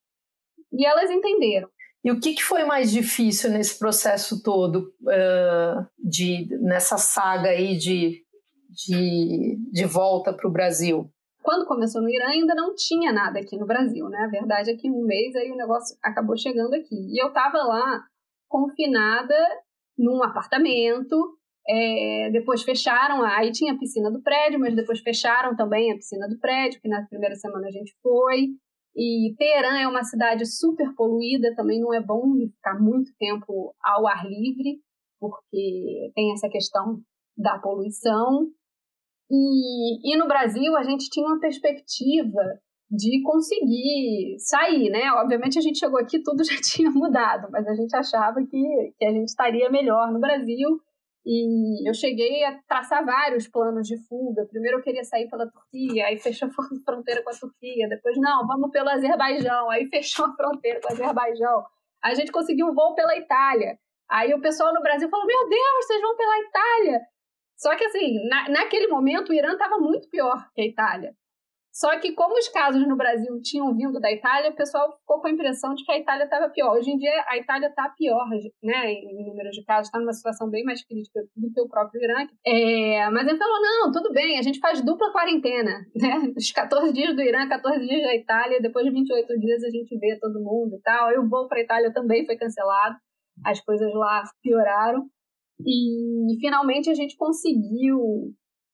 e 0.73 0.85
elas 0.85 1.11
entenderam. 1.11 1.71
E 2.05 2.13
o 2.13 2.21
que, 2.21 2.35
que 2.35 2.43
foi 2.43 2.65
mais 2.65 2.91
difícil 2.91 3.51
nesse 3.51 3.79
processo 3.79 4.43
todo, 4.43 4.95
uh, 5.03 5.87
de, 5.99 6.49
nessa 6.61 6.97
saga 6.97 7.51
aí 7.51 7.77
de, 7.77 8.25
de, 8.71 9.59
de 9.73 9.85
volta 9.85 10.33
para 10.33 10.49
o 10.49 10.53
Brasil? 10.53 11.11
Quando 11.43 11.67
começou 11.67 12.03
no 12.03 12.11
Irã, 12.11 12.27
ainda 12.27 12.55
não 12.55 12.75
tinha 12.75 13.13
nada 13.13 13.41
aqui 13.41 13.57
no 13.57 13.67
Brasil, 13.67 14.09
né? 14.09 14.19
A 14.25 14.31
verdade 14.31 14.71
é 14.71 14.77
que 14.77 14.91
um 14.91 15.05
mês 15.05 15.35
aí 15.35 15.51
o 15.51 15.57
negócio 15.57 15.97
acabou 16.03 16.37
chegando 16.37 16.75
aqui. 16.75 16.95
E 16.95 17.23
eu 17.23 17.29
estava 17.29 17.59
lá 17.59 18.05
confinada 18.49 19.35
num 19.97 20.23
apartamento, 20.23 21.17
é, 21.69 22.31
depois 22.31 22.63
fecharam, 22.63 23.23
aí 23.23 23.51
tinha 23.51 23.75
a 23.75 23.79
piscina 23.79 24.11
do 24.11 24.23
prédio, 24.23 24.59
mas 24.59 24.75
depois 24.75 25.01
fecharam 25.01 25.55
também 25.55 25.93
a 25.93 25.97
piscina 25.97 26.29
do 26.29 26.39
prédio, 26.39 26.81
que 26.81 26.89
na 26.89 27.05
primeira 27.07 27.35
semana 27.35 27.67
a 27.67 27.71
gente 27.71 27.95
foi. 28.03 28.49
E 28.97 29.35
Teherã 29.37 29.79
é 29.79 29.87
uma 29.87 30.03
cidade 30.03 30.45
super 30.47 30.95
poluída, 30.95 31.55
também 31.55 31.81
não 31.81 31.95
é 31.95 32.01
bom 32.01 32.35
ficar 32.55 32.79
muito 32.81 33.13
tempo 33.19 33.75
ao 33.83 34.07
ar 34.07 34.27
livre, 34.27 34.81
porque 35.21 36.11
tem 36.15 36.33
essa 36.33 36.49
questão 36.49 37.01
da 37.37 37.59
poluição. 37.59 38.49
E, 39.31 40.13
e 40.13 40.17
no 40.17 40.27
Brasil 40.27 40.77
a 40.77 40.83
gente 40.83 41.09
tinha 41.11 41.27
uma 41.27 41.39
perspectiva 41.39 42.43
de 42.91 43.23
conseguir 43.23 44.37
sair, 44.39 44.91
né? 44.91 45.13
Obviamente 45.13 45.59
a 45.59 45.63
gente 45.63 45.79
chegou 45.79 46.01
aqui 46.01 46.23
tudo 46.23 46.43
já 46.45 46.59
tinha 46.61 46.91
mudado, 46.91 47.49
mas 47.51 47.67
a 47.67 47.75
gente 47.75 47.95
achava 47.95 48.41
que, 48.41 48.93
que 48.99 49.05
a 49.05 49.13
gente 49.13 49.29
estaria 49.29 49.71
melhor 49.71 50.11
no 50.11 50.19
Brasil 50.19 50.81
e 51.25 51.89
eu 51.89 51.95
cheguei 51.95 52.45
a 52.45 52.59
traçar 52.67 53.05
vários 53.05 53.47
planos 53.49 53.87
de 53.87 53.97
fuga. 54.07 54.47
Primeiro 54.47 54.79
eu 54.79 54.83
queria 54.83 55.05
sair 55.05 55.29
pela 55.29 55.51
Turquia, 55.51 56.07
aí 56.07 56.19
fechou 56.19 56.49
a 56.51 56.85
fronteira 56.85 57.23
com 57.23 57.31
a 57.31 57.35
Turquia. 57.35 57.89
Depois, 57.89 58.17
não, 58.17 58.47
vamos 58.47 58.71
pelo 58.71 58.89
Azerbaijão, 58.89 59.71
aí 59.71 59.87
fechou 59.89 60.27
a 60.27 60.35
fronteira 60.35 60.81
com 60.81 60.89
o 60.89 60.93
Azerbaijão. 60.93 61.65
A 62.03 62.15
gente 62.15 62.33
conseguiu 62.33 62.67
um 62.67 62.75
voo 62.75 62.95
pela 62.95 63.17
Itália. 63.17 63.79
Aí 64.09 64.33
o 64.33 64.41
pessoal 64.41 64.73
no 64.73 64.81
Brasil 64.81 65.09
falou: 65.09 65.27
Meu 65.27 65.49
Deus, 65.49 65.87
vocês 65.87 66.01
vão 66.01 66.17
pela 66.17 66.39
Itália. 66.39 67.01
Só 67.57 67.75
que, 67.77 67.85
assim, 67.85 68.27
na, 68.29 68.49
naquele 68.49 68.87
momento 68.87 69.31
o 69.31 69.35
Irã 69.35 69.53
estava 69.53 69.79
muito 69.79 70.09
pior 70.09 70.49
que 70.55 70.63
a 70.63 70.67
Itália. 70.67 71.13
Só 71.79 71.97
que, 72.01 72.11
como 72.13 72.37
os 72.37 72.49
casos 72.49 72.85
no 72.89 72.97
Brasil 72.97 73.41
tinham 73.41 73.73
vindo 73.73 74.01
da 74.01 74.11
Itália, 74.11 74.51
o 74.51 74.57
pessoal 74.57 74.99
ficou 74.99 75.21
com 75.21 75.29
a 75.29 75.31
impressão 75.31 75.75
de 75.75 75.85
que 75.85 75.93
a 75.93 75.99
Itália 75.99 76.25
estava 76.25 76.51
pior. 76.51 76.77
Hoje 76.77 76.91
em 76.91 76.97
dia, 76.97 77.25
a 77.29 77.37
Itália 77.37 77.69
está 77.69 77.89
pior, 77.97 78.29
né, 78.61 78.93
em 78.93 79.25
número 79.29 79.49
de 79.51 79.63
casos, 79.65 79.87
está 79.87 80.01
numa 80.01 80.13
situação 80.13 80.51
bem 80.51 80.65
mais 80.65 80.85
crítica 80.85 81.21
do 81.37 81.53
que 81.53 81.61
o 81.61 81.69
próprio 81.69 82.03
Irã. 82.03 82.27
É, 82.45 83.09
mas 83.11 83.29
ele 83.29 83.39
falou: 83.39 83.63
não, 83.63 83.93
tudo 83.93 84.13
bem, 84.13 84.41
a 84.41 84.43
gente 84.43 84.59
faz 84.59 84.85
dupla 84.85 85.13
quarentena. 85.13 85.87
Né? 85.99 86.33
Os 86.37 86.53
14 86.53 86.93
dias 86.93 87.15
do 87.15 87.23
Irã, 87.23 87.49
14 87.49 87.87
dias 87.87 88.03
da 88.03 88.15
Itália, 88.15 88.61
depois 88.61 88.85
de 88.85 88.93
28 88.93 89.39
dias 89.39 89.63
a 89.65 89.71
gente 89.71 89.99
vê 89.99 90.17
todo 90.21 90.41
mundo 90.41 90.77
e 90.77 90.81
tal. 90.81 91.11
O 91.21 91.29
voo 91.29 91.49
para 91.49 91.59
a 91.59 91.63
Itália 91.63 91.93
também 91.93 92.25
foi 92.25 92.37
cancelado, 92.37 92.97
as 93.45 93.61
coisas 93.61 93.93
lá 93.95 94.23
pioraram. 94.43 95.07
E 95.67 96.39
finalmente 96.41 96.89
a 96.89 96.95
gente 96.95 97.17
conseguiu 97.17 98.33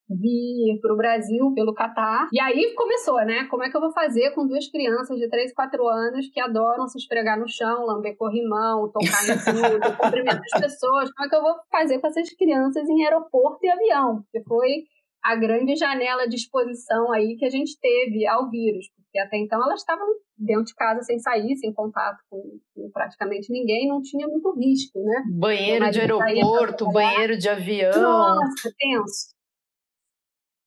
vir 0.09 0.79
para 0.81 0.93
o 0.93 0.97
Brasil 0.97 1.51
pelo 1.53 1.73
Catar. 1.73 2.27
E 2.31 2.39
aí 2.39 2.73
começou, 2.75 3.17
né? 3.25 3.45
Como 3.45 3.63
é 3.63 3.69
que 3.69 3.75
eu 3.75 3.81
vou 3.81 3.91
fazer 3.91 4.31
com 4.31 4.47
duas 4.47 4.69
crianças 4.69 5.17
de 5.17 5.29
3, 5.29 5.53
4 5.53 5.87
anos 5.87 6.29
que 6.29 6.39
adoram 6.39 6.87
se 6.87 6.97
esfregar 6.97 7.39
no 7.39 7.47
chão, 7.47 7.85
lamber 7.85 8.15
corrimão, 8.17 8.91
tocar 8.91 9.23
em 9.23 9.37
tudo, 9.37 9.97
cumprimentar 9.97 10.41
as 10.53 10.61
pessoas? 10.61 11.11
Como 11.11 11.25
é 11.25 11.29
que 11.29 11.35
eu 11.35 11.41
vou 11.41 11.55
fazer 11.71 11.99
com 11.99 12.07
essas 12.07 12.29
crianças 12.35 12.87
em 12.87 13.03
aeroporto 13.03 13.65
e 13.65 13.69
avião? 13.69 14.21
Porque 14.21 14.43
foi 14.47 14.83
a 15.23 15.35
grande 15.35 15.75
janela 15.75 16.27
de 16.27 16.35
exposição 16.35 17.11
aí 17.11 17.35
que 17.35 17.45
a 17.45 17.49
gente 17.49 17.79
teve 17.79 18.27
ao 18.27 18.49
vírus. 18.49 18.85
Porque 18.95 19.17
até 19.17 19.37
então 19.37 19.63
elas 19.63 19.79
estavam 19.79 20.05
dentro 20.37 20.65
de 20.65 20.75
casa 20.75 21.01
sem 21.01 21.17
sair, 21.17 21.55
sem 21.55 21.73
contato 21.73 22.17
com, 22.29 22.59
com 22.75 22.91
praticamente 22.91 23.51
ninguém, 23.51 23.87
não 23.87 24.01
tinha 24.01 24.27
muito 24.27 24.53
risco, 24.55 24.99
né? 24.99 25.23
Banheiro 25.31 25.89
de 25.89 25.99
aeroporto, 25.99 26.91
banheiro 26.91 27.37
de 27.37 27.49
avião. 27.49 27.99
Nossa, 27.99 28.71
tenso. 28.77 29.34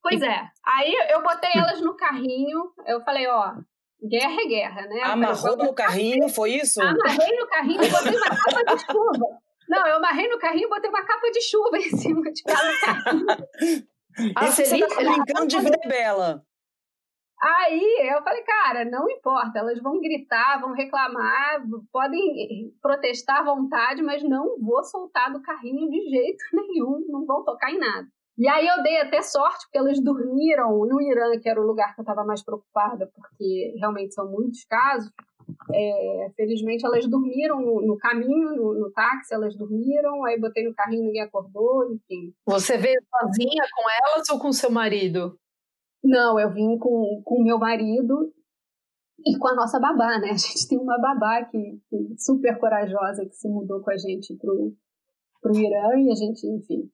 Pois 0.08 0.22
é. 0.22 0.48
Aí 0.64 0.94
eu 1.10 1.22
botei 1.22 1.50
elas 1.54 1.80
no 1.80 1.96
carrinho, 1.96 2.72
eu 2.86 3.00
falei, 3.02 3.26
ó, 3.26 3.54
guerra 4.08 4.40
é 4.40 4.46
guerra, 4.46 4.82
né? 4.86 5.02
Amarrou 5.02 5.56
no 5.56 5.74
carrinho, 5.74 6.28
foi 6.28 6.52
isso? 6.52 6.80
Amarrei 6.80 7.36
no 7.36 7.46
carrinho 7.48 7.82
e 7.82 7.90
botei 7.90 8.16
uma 8.16 8.28
capa 8.28 8.74
de 8.74 8.80
chuva. 8.84 9.26
Não, 9.68 9.86
eu 9.86 9.96
amarrei 9.96 10.28
no 10.28 10.38
carrinho 10.38 10.66
e 10.66 10.70
botei 10.70 10.88
uma 10.88 11.04
capa 11.04 11.30
de 11.30 11.42
chuva 11.42 11.76
em 11.76 11.90
cima 11.90 12.32
de 12.32 12.42
cada 12.42 12.80
carrinho. 12.80 13.26
Ah, 14.34 14.46
você 14.46 14.64
tá 14.80 14.96
brincando 14.96 15.46
de 15.46 15.60
vida 15.60 15.78
bela. 15.86 16.42
Aí 17.40 18.10
eu 18.12 18.20
falei, 18.24 18.42
cara, 18.42 18.84
não 18.84 19.08
importa, 19.08 19.60
elas 19.60 19.80
vão 19.80 20.00
gritar, 20.00 20.60
vão 20.60 20.72
reclamar, 20.72 21.62
podem 21.92 22.74
protestar 22.82 23.38
à 23.38 23.44
vontade, 23.44 24.02
mas 24.02 24.24
não 24.24 24.58
vou 24.58 24.82
soltar 24.82 25.32
do 25.32 25.40
carrinho 25.40 25.88
de 25.88 26.00
jeito 26.10 26.44
nenhum, 26.52 27.06
não 27.08 27.24
vão 27.24 27.44
tocar 27.44 27.70
em 27.70 27.78
nada. 27.78 28.08
E 28.38 28.46
aí 28.48 28.64
eu 28.68 28.82
dei 28.84 29.00
até 29.00 29.20
sorte, 29.20 29.66
porque 29.66 29.78
elas 29.78 30.00
dormiram 30.00 30.70
no 30.86 31.02
Irã, 31.02 31.36
que 31.40 31.48
era 31.48 31.60
o 31.60 31.66
lugar 31.66 31.92
que 31.92 32.00
eu 32.00 32.04
estava 32.04 32.24
mais 32.24 32.40
preocupada, 32.40 33.10
porque 33.12 33.74
realmente 33.76 34.14
são 34.14 34.30
muitos 34.30 34.64
casos. 34.64 35.10
É, 35.74 36.30
felizmente 36.36 36.86
elas 36.86 37.08
dormiram 37.08 37.60
no, 37.60 37.84
no 37.84 37.98
caminho, 37.98 38.54
no, 38.54 38.74
no, 38.74 38.92
táxi, 38.92 39.34
elas 39.34 39.56
dormiram, 39.56 40.24
aí 40.24 40.38
botei 40.38 40.64
no 40.64 40.74
carrinho, 40.74 41.04
ninguém 41.04 41.22
acordou, 41.22 41.92
enfim. 41.92 42.32
Você 42.46 42.76
veio 42.76 43.00
sozinha 43.10 43.64
com 43.74 43.90
elas 43.90 44.28
ou 44.30 44.38
com 44.38 44.52
seu 44.52 44.70
marido? 44.70 45.36
Não, 46.04 46.38
eu 46.38 46.52
vim 46.52 46.78
com 46.78 47.22
o 47.26 47.42
meu 47.42 47.58
marido 47.58 48.32
e 49.26 49.36
com 49.36 49.48
a 49.48 49.54
nossa 49.54 49.80
babá, 49.80 50.18
né? 50.18 50.30
A 50.30 50.36
gente 50.36 50.68
tem 50.68 50.78
uma 50.78 50.98
babá 51.00 51.44
que, 51.44 51.80
que 51.90 52.14
super 52.18 52.56
corajosa 52.58 53.26
que 53.26 53.34
se 53.34 53.48
mudou 53.48 53.80
com 53.80 53.90
a 53.90 53.96
gente 53.96 54.36
pro, 54.36 54.72
pro 55.40 55.56
Irã 55.56 55.98
e 55.98 56.12
a 56.12 56.14
gente, 56.14 56.46
enfim, 56.46 56.88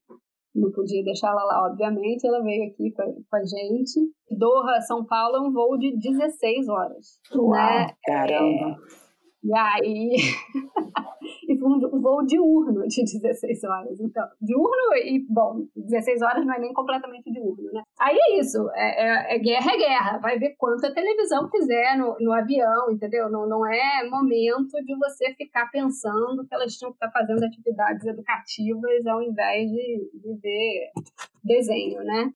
não 0.54 0.70
podia 0.70 1.02
deixá-la 1.02 1.42
lá, 1.42 1.66
obviamente. 1.66 2.26
Ela 2.26 2.42
veio 2.42 2.70
aqui 2.70 2.92
com 2.92 3.02
a, 3.02 3.06
com 3.06 3.36
a 3.36 3.42
gente. 3.44 4.00
Doha, 4.30 4.80
São 4.82 5.04
Paulo, 5.04 5.36
é 5.36 5.40
um 5.40 5.52
voo 5.52 5.76
de 5.76 5.96
16 5.96 6.68
horas. 6.68 7.20
Uau, 7.34 7.50
né? 7.50 7.88
Caramba! 8.04 8.76
É, 9.00 9.03
e 9.44 9.54
aí, 9.54 10.16
foi 11.58 11.68
um 11.68 12.00
voo 12.00 12.24
diurno 12.24 12.86
de 12.86 13.04
16 13.04 13.64
horas. 13.64 14.00
Então, 14.00 14.26
diurno 14.40 14.94
e, 14.96 15.24
bom, 15.28 15.66
16 15.76 16.22
horas 16.22 16.46
não 16.46 16.54
é 16.54 16.58
nem 16.58 16.72
completamente 16.72 17.30
diurno, 17.30 17.70
né? 17.72 17.82
Aí 18.00 18.16
é 18.16 18.38
isso, 18.38 18.70
é, 18.74 19.32
é, 19.32 19.36
é 19.36 19.38
guerra, 19.38 19.72
é 19.72 19.76
guerra. 19.76 20.18
Vai 20.18 20.38
ver 20.38 20.54
quanta 20.56 20.94
televisão 20.94 21.48
quiser 21.50 21.96
no, 21.96 22.16
no 22.20 22.32
avião, 22.32 22.90
entendeu? 22.90 23.30
Não, 23.30 23.46
não 23.46 23.66
é 23.66 24.08
momento 24.08 24.82
de 24.84 24.96
você 24.96 25.34
ficar 25.34 25.70
pensando 25.70 26.46
que 26.46 26.54
elas 26.54 26.76
tinham 26.76 26.92
que 26.92 26.96
estar 26.96 27.10
fazendo 27.10 27.44
atividades 27.44 28.06
educativas 28.06 29.06
ao 29.06 29.22
invés 29.22 29.70
de, 29.70 30.10
de 30.14 30.34
ver 30.40 30.90
desenho, 31.42 32.02
né? 32.02 32.32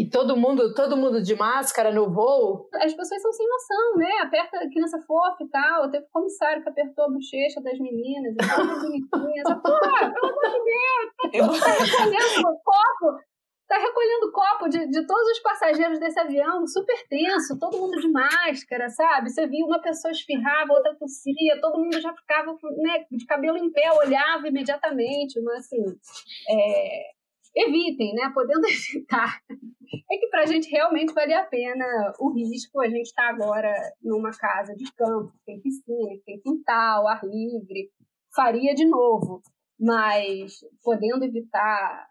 E 0.00 0.08
todo 0.08 0.34
mundo, 0.34 0.72
todo 0.72 0.96
mundo 0.96 1.22
de 1.22 1.36
máscara 1.36 1.92
no 1.92 2.08
voo? 2.10 2.70
As 2.72 2.94
pessoas 2.94 3.20
são 3.20 3.30
sem 3.34 3.46
noção, 3.46 3.96
né? 3.96 4.10
Aperta 4.22 4.56
a 4.56 4.70
criança 4.70 4.98
fofa 5.06 5.44
e 5.44 5.48
tal. 5.48 5.90
Teve 5.90 6.06
um 6.06 6.10
comissário 6.10 6.62
que 6.62 6.70
apertou 6.70 7.04
a 7.04 7.10
bochecha 7.10 7.60
das 7.60 7.78
meninas, 7.78 8.32
e 8.32 8.36
tal, 8.38 8.64
bonitinhas. 8.80 9.44
Pô, 9.62 9.78
pelo 10.14 10.32
amor 10.32 10.48
de 10.48 11.30
Deus, 11.32 11.60
tá 11.60 11.72
recolhendo 11.72 12.58
copo, 12.64 13.20
tá 13.68 13.76
recolhendo 13.76 14.32
copo 14.32 14.68
de, 14.70 14.86
de 14.86 15.06
todos 15.06 15.32
os 15.32 15.40
passageiros 15.40 16.00
desse 16.00 16.18
avião, 16.18 16.66
super 16.66 17.06
tenso, 17.06 17.58
todo 17.58 17.76
mundo 17.76 18.00
de 18.00 18.08
máscara, 18.10 18.88
sabe? 18.88 19.28
Você 19.28 19.46
via 19.46 19.66
uma 19.66 19.82
pessoa 19.82 20.12
espirrava, 20.12 20.72
outra 20.72 20.96
tossia, 20.98 21.60
todo 21.60 21.78
mundo 21.78 22.00
já 22.00 22.14
ficava 22.14 22.52
né, 22.78 23.04
de 23.10 23.26
cabelo 23.26 23.58
em 23.58 23.70
pé, 23.70 23.92
olhava 23.92 24.48
imediatamente, 24.48 25.38
mas 25.42 25.66
assim, 25.66 25.84
é, 26.48 27.19
evitem, 27.54 28.14
né? 28.14 28.30
Podendo 28.32 28.66
evitar. 28.68 29.40
É 30.10 30.16
que 30.18 30.28
para 30.28 30.42
a 30.42 30.46
gente 30.46 30.70
realmente 30.70 31.12
vale 31.12 31.34
a 31.34 31.44
pena 31.44 31.84
o 32.18 32.32
risco. 32.32 32.80
A 32.80 32.88
gente 32.88 33.06
está 33.06 33.28
agora 33.28 33.72
numa 34.02 34.30
casa 34.30 34.74
de 34.74 34.90
campo, 34.94 35.32
que 35.32 35.44
tem 35.44 35.60
piscina, 35.60 36.14
que 36.16 36.24
tem 36.24 36.40
quintal, 36.40 37.08
ar 37.08 37.24
livre. 37.24 37.90
Faria 38.34 38.74
de 38.74 38.86
novo, 38.86 39.42
mas 39.78 40.60
podendo 40.82 41.24
evitar 41.24 42.08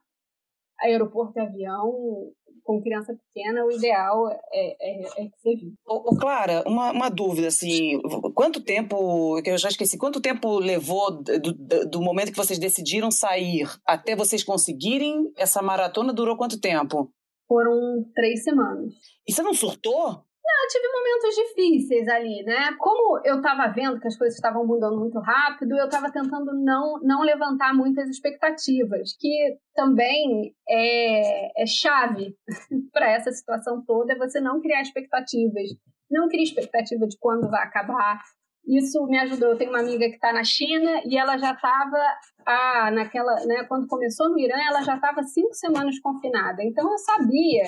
aeroporto 0.81 1.38
e 1.38 1.41
avião, 1.41 2.31
com 2.69 2.83
criança 2.83 3.17
pequena, 3.33 3.65
o 3.65 3.71
ideal 3.71 4.29
é, 4.29 4.38
é, 4.53 5.01
é 5.01 5.25
que 5.25 5.31
você 5.41 5.55
vive. 5.55 5.73
Ô, 5.88 6.15
Clara, 6.15 6.63
uma, 6.67 6.91
uma 6.91 7.09
dúvida, 7.09 7.47
assim, 7.47 7.99
quanto 8.35 8.63
tempo, 8.63 9.41
que 9.41 9.49
eu 9.49 9.57
já 9.57 9.69
esqueci, 9.69 9.97
quanto 9.97 10.21
tempo 10.21 10.59
levou 10.59 11.09
do, 11.09 11.89
do 11.89 11.99
momento 11.99 12.31
que 12.31 12.38
vocês 12.38 12.59
decidiram 12.59 13.09
sair 13.09 13.67
até 13.83 14.15
vocês 14.15 14.43
conseguirem 14.43 15.33
essa 15.35 15.63
maratona? 15.63 16.13
Durou 16.13 16.38
quanto 16.38 16.61
tempo? 16.61 17.11
Foram 17.47 18.05
três 18.13 18.43
semanas. 18.43 18.93
E 19.27 19.33
você 19.33 19.41
não 19.41 19.55
surtou? 19.55 20.23
Eu 20.63 20.67
tive 20.69 20.88
momentos 20.88 21.36
difíceis 21.36 22.08
ali, 22.08 22.43
né? 22.43 22.74
Como 22.79 23.22
eu 23.25 23.38
estava 23.38 23.67
vendo 23.67 24.00
que 24.00 24.08
as 24.08 24.17
coisas 24.17 24.36
estavam 24.36 24.65
mudando 24.65 24.98
muito 24.98 25.19
rápido, 25.19 25.77
eu 25.77 25.86
estava 25.86 26.12
tentando 26.12 26.53
não, 26.53 27.00
não 27.01 27.22
levantar 27.22 27.74
muitas 27.74 28.10
expectativas, 28.10 29.15
que 29.19 29.58
também 29.74 30.53
é, 30.67 31.62
é 31.62 31.65
chave 31.65 32.36
para 32.91 33.12
essa 33.12 33.31
situação 33.31 33.84
toda, 33.86 34.13
é 34.13 34.17
você 34.17 34.39
não 34.39 34.62
criar 34.62 34.81
expectativas. 34.81 35.69
Não 36.10 36.27
criar 36.27 36.43
expectativa 36.43 37.05
de 37.08 37.17
quando 37.19 37.50
vai 37.50 37.63
acabar. 37.63 38.19
Isso 38.68 39.05
me 39.05 39.20
ajudou. 39.20 39.50
Eu 39.50 39.57
tenho 39.57 39.72
uma 39.72 39.79
amiga 39.79 40.07
que 40.07 40.16
está 40.16 40.33
na 40.33 40.44
China 40.44 41.01
e 41.05 41.18
ela 41.18 41.37
já 41.37 41.53
estava, 41.53 41.98
ah, 42.46 42.92
naquela, 42.92 43.33
né, 43.46 43.63
quando 43.66 43.87
começou 43.87 44.29
no 44.29 44.40
Irã, 44.40 44.55
ela 44.68 44.81
já 44.83 44.96
estava 44.96 45.24
cinco 45.24 45.53
semanas 45.53 46.00
confinada. 46.00 46.63
Então 46.63 46.92
eu 46.92 46.98
sabia 46.98 47.63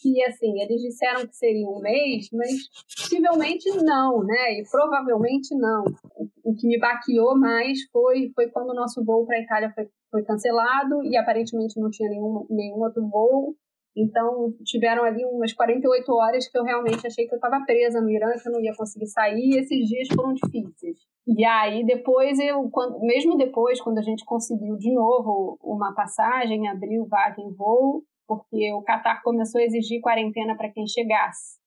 que, 0.00 0.22
assim, 0.24 0.60
eles 0.60 0.80
disseram 0.80 1.26
que 1.26 1.36
seria 1.36 1.68
um 1.68 1.80
mês, 1.80 2.28
mas 2.32 2.68
possivelmente 2.96 3.70
não, 3.82 4.22
né? 4.24 4.60
E 4.60 4.64
provavelmente 4.70 5.54
não. 5.54 5.84
O 6.42 6.54
que 6.54 6.66
me 6.66 6.78
baqueou 6.78 7.38
mais 7.38 7.78
foi, 7.92 8.30
foi 8.34 8.48
quando 8.48 8.70
o 8.70 8.74
nosso 8.74 9.04
voo 9.04 9.26
para 9.26 9.36
a 9.36 9.40
Itália 9.40 9.72
foi, 9.74 9.88
foi 10.10 10.22
cancelado 10.24 11.02
e 11.04 11.16
aparentemente 11.16 11.80
não 11.80 11.90
tinha 11.90 12.08
nenhum, 12.08 12.46
nenhum 12.50 12.80
outro 12.80 13.06
voo. 13.08 13.54
Então, 13.96 14.52
tiveram 14.64 15.04
ali 15.04 15.24
umas 15.24 15.52
48 15.52 16.12
horas 16.12 16.48
que 16.48 16.58
eu 16.58 16.64
realmente 16.64 17.06
achei 17.06 17.26
que 17.26 17.34
eu 17.34 17.36
estava 17.36 17.64
presa 17.64 18.00
no 18.00 18.10
Irã, 18.10 18.32
que 18.32 18.48
eu 18.48 18.52
não 18.52 18.60
ia 18.60 18.74
conseguir 18.74 19.06
sair, 19.06 19.50
e 19.50 19.58
esses 19.58 19.86
dias 19.86 20.08
foram 20.14 20.34
difíceis. 20.34 20.98
E 21.26 21.44
aí, 21.44 21.84
depois, 21.86 22.38
eu, 22.40 22.68
quando, 22.70 22.98
mesmo 23.00 23.36
depois, 23.36 23.80
quando 23.80 23.98
a 23.98 24.02
gente 24.02 24.24
conseguiu 24.24 24.76
de 24.76 24.92
novo 24.92 25.56
uma 25.62 25.94
passagem, 25.94 26.68
abriu 26.68 27.06
vaga 27.06 27.40
em 27.40 27.54
voo, 27.54 28.02
porque 28.26 28.72
o 28.72 28.82
Catar 28.82 29.22
começou 29.22 29.60
a 29.60 29.64
exigir 29.64 30.00
quarentena 30.00 30.56
para 30.56 30.70
quem 30.70 30.86
chegasse 30.86 31.58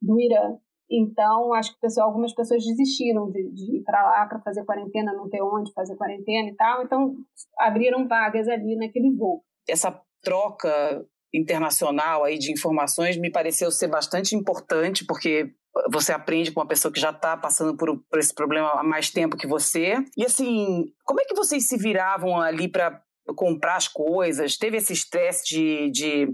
do 0.00 0.20
Irã. 0.20 0.56
Então, 0.90 1.54
acho 1.54 1.72
que 1.78 2.00
algumas 2.00 2.34
pessoas 2.34 2.64
desistiram 2.64 3.30
de, 3.30 3.48
de 3.52 3.76
ir 3.76 3.82
para 3.84 4.02
lá 4.02 4.26
para 4.26 4.40
fazer 4.40 4.64
quarentena, 4.64 5.12
não 5.12 5.28
ter 5.28 5.40
onde 5.40 5.72
fazer 5.72 5.94
quarentena 5.96 6.48
e 6.48 6.56
tal. 6.56 6.82
Então, 6.82 7.14
abriram 7.58 8.08
vagas 8.08 8.48
ali 8.48 8.76
naquele 8.76 9.14
voo. 9.14 9.44
Essa 9.68 10.02
troca 10.20 11.06
internacional 11.32 12.24
aí 12.24 12.38
de 12.38 12.52
informações 12.52 13.16
me 13.16 13.30
pareceu 13.30 13.70
ser 13.70 13.86
bastante 13.86 14.34
importante, 14.34 15.04
porque 15.06 15.54
você 15.92 16.12
aprende 16.12 16.50
com 16.50 16.60
uma 16.60 16.66
pessoa 16.66 16.92
que 16.92 17.00
já 17.00 17.10
está 17.10 17.36
passando 17.36 17.76
por, 17.76 17.96
por, 18.10 18.18
esse 18.18 18.34
problema 18.34 18.70
há 18.72 18.82
mais 18.82 19.10
tempo 19.10 19.36
que 19.36 19.46
você. 19.46 19.94
E 20.16 20.24
assim, 20.24 20.92
como 21.04 21.20
é 21.20 21.24
que 21.24 21.34
vocês 21.34 21.68
se 21.68 21.76
viravam 21.76 22.40
ali 22.40 22.68
para 22.68 23.00
comprar 23.34 23.76
as 23.76 23.88
coisas, 23.88 24.56
teve 24.56 24.76
esse 24.76 24.92
estresse 24.92 25.44
de, 25.44 25.90
de. 25.90 26.28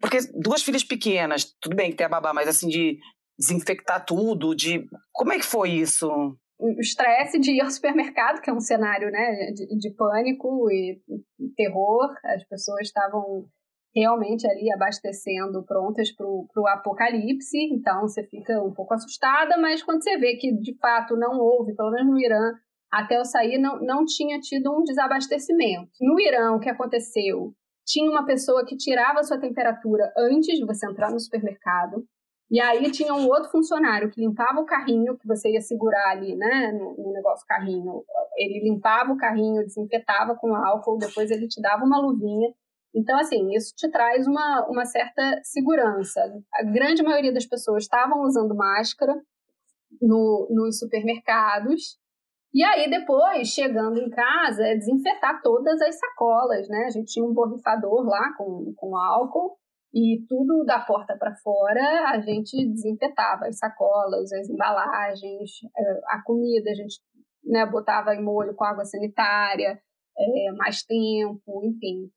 Porque 0.00 0.18
duas 0.34 0.62
filhas 0.62 0.84
pequenas, 0.84 1.44
tudo 1.60 1.76
bem 1.76 1.90
que 1.90 1.96
tem 1.96 2.06
a 2.06 2.10
babá, 2.10 2.32
mas 2.32 2.48
assim, 2.48 2.68
de 2.68 2.98
desinfectar 3.38 4.04
tudo, 4.04 4.54
de. 4.54 4.86
Como 5.12 5.32
é 5.32 5.38
que 5.38 5.46
foi 5.46 5.70
isso? 5.70 6.36
o 6.58 6.80
estresse 6.80 7.38
de 7.38 7.52
ir 7.52 7.60
ao 7.60 7.70
supermercado, 7.70 8.40
que 8.40 8.50
é 8.50 8.52
um 8.52 8.60
cenário 8.60 9.10
né, 9.10 9.52
de, 9.52 9.78
de 9.78 9.90
pânico 9.94 10.68
e, 10.70 11.00
e 11.38 11.48
terror. 11.56 12.12
As 12.24 12.44
pessoas 12.48 12.88
estavam 12.88 13.46
realmente 13.94 14.46
ali 14.46 14.70
abastecendo, 14.72 15.64
prontas 15.64 16.10
para 16.12 16.26
o 16.26 16.68
apocalipse. 16.68 17.56
Então 17.72 18.02
você 18.02 18.24
fica 18.24 18.60
um 18.60 18.72
pouco 18.72 18.94
assustada, 18.94 19.56
mas 19.56 19.82
quando 19.82 20.02
você 20.02 20.18
vê 20.18 20.36
que 20.36 20.52
de 20.52 20.76
fato 20.78 21.16
não 21.16 21.38
houve, 21.38 21.74
pelo 21.74 21.92
menos 21.92 22.10
no 22.10 22.20
Irã, 22.20 22.52
até 22.90 23.18
eu 23.18 23.24
sair, 23.24 23.58
não, 23.58 23.80
não 23.80 24.04
tinha 24.04 24.38
tido 24.40 24.72
um 24.72 24.82
desabastecimento. 24.82 25.90
No 26.00 26.18
Irã, 26.20 26.52
o 26.52 26.60
que 26.60 26.70
aconteceu? 26.70 27.52
Tinha 27.86 28.10
uma 28.10 28.24
pessoa 28.24 28.64
que 28.64 28.76
tirava 28.76 29.20
a 29.20 29.22
sua 29.22 29.38
temperatura 29.38 30.12
antes 30.16 30.58
de 30.58 30.64
você 30.64 30.86
entrar 30.86 31.10
no 31.10 31.20
supermercado. 31.20 32.04
E 32.50 32.60
aí 32.60 32.90
tinha 32.90 33.12
um 33.14 33.26
outro 33.26 33.50
funcionário 33.50 34.10
que 34.10 34.20
limpava 34.20 34.60
o 34.60 34.64
carrinho 34.64 35.18
que 35.18 35.26
você 35.26 35.50
ia 35.50 35.60
segurar 35.60 36.12
ali, 36.12 36.34
né, 36.34 36.72
no, 36.72 36.96
no 36.96 37.12
negócio 37.12 37.46
carrinho. 37.46 38.02
Ele 38.36 38.70
limpava 38.70 39.12
o 39.12 39.18
carrinho, 39.18 39.64
desinfetava 39.64 40.34
com 40.34 40.54
álcool, 40.54 40.96
depois 40.96 41.30
ele 41.30 41.46
te 41.46 41.60
dava 41.60 41.84
uma 41.84 42.00
luvinha. 42.00 42.50
Então, 42.94 43.18
assim, 43.18 43.54
isso 43.54 43.74
te 43.76 43.90
traz 43.90 44.26
uma, 44.26 44.66
uma 44.66 44.84
certa 44.86 45.22
segurança. 45.42 46.20
A 46.54 46.62
grande 46.62 47.02
maioria 47.02 47.32
das 47.32 47.44
pessoas 47.44 47.82
estavam 47.84 48.22
usando 48.22 48.56
máscara 48.56 49.14
no, 50.00 50.48
nos 50.50 50.78
supermercados, 50.78 51.98
e 52.52 52.64
aí, 52.64 52.88
depois, 52.88 53.48
chegando 53.48 53.98
em 53.98 54.08
casa, 54.10 54.62
é 54.62 54.74
desinfetar 54.74 55.40
todas 55.42 55.80
as 55.82 55.98
sacolas, 55.98 56.68
né? 56.68 56.84
A 56.86 56.90
gente 56.90 57.12
tinha 57.12 57.24
um 57.24 57.34
borrifador 57.34 58.04
lá 58.04 58.32
com, 58.36 58.72
com 58.76 58.96
álcool 58.96 59.56
e 59.92 60.24
tudo 60.28 60.64
da 60.64 60.80
porta 60.80 61.16
para 61.18 61.34
fora 61.36 62.10
a 62.10 62.20
gente 62.20 62.56
desinfetava 62.68 63.46
as 63.46 63.56
sacolas, 63.58 64.30
as 64.32 64.48
embalagens, 64.48 65.50
é, 65.76 66.00
a 66.10 66.22
comida 66.22 66.70
a 66.70 66.74
gente 66.74 67.00
né, 67.44 67.64
botava 67.64 68.14
em 68.14 68.22
molho 68.22 68.54
com 68.54 68.64
água 68.64 68.84
sanitária, 68.84 69.80
é, 70.18 70.52
mais 70.52 70.82
tempo, 70.82 71.64
enfim 71.64 72.10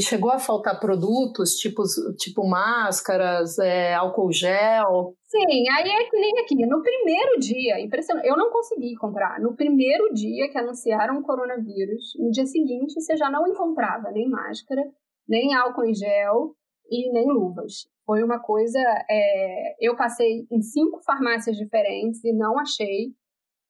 chegou 0.00 0.30
a 0.30 0.38
faltar 0.38 0.78
produtos, 0.78 1.56
tipo, 1.56 1.82
tipo 2.16 2.46
máscaras, 2.46 3.58
é, 3.58 3.94
álcool 3.94 4.32
gel? 4.32 5.14
Sim, 5.24 5.68
aí 5.76 5.88
é 5.90 6.04
que 6.08 6.16
nem 6.16 6.38
aqui. 6.40 6.66
No 6.66 6.82
primeiro 6.82 7.38
dia, 7.38 7.80
impressionante, 7.80 8.26
eu 8.26 8.36
não 8.36 8.50
consegui 8.50 8.94
comprar. 8.96 9.40
No 9.40 9.56
primeiro 9.56 10.12
dia 10.12 10.48
que 10.48 10.58
anunciaram 10.58 11.18
o 11.18 11.22
coronavírus, 11.22 12.12
no 12.18 12.30
dia 12.30 12.46
seguinte 12.46 13.00
você 13.00 13.16
já 13.16 13.30
não 13.30 13.46
encontrava 13.48 14.10
nem 14.12 14.28
máscara, 14.28 14.82
nem 15.28 15.54
álcool 15.54 15.84
em 15.84 15.94
gel 15.94 16.54
e 16.90 17.12
nem 17.12 17.26
luvas. 17.26 17.88
Foi 18.06 18.22
uma 18.22 18.38
coisa. 18.38 18.78
É, 19.10 19.74
eu 19.80 19.96
passei 19.96 20.46
em 20.50 20.60
cinco 20.60 21.00
farmácias 21.04 21.56
diferentes 21.56 22.22
e 22.24 22.32
não 22.32 22.58
achei. 22.58 23.12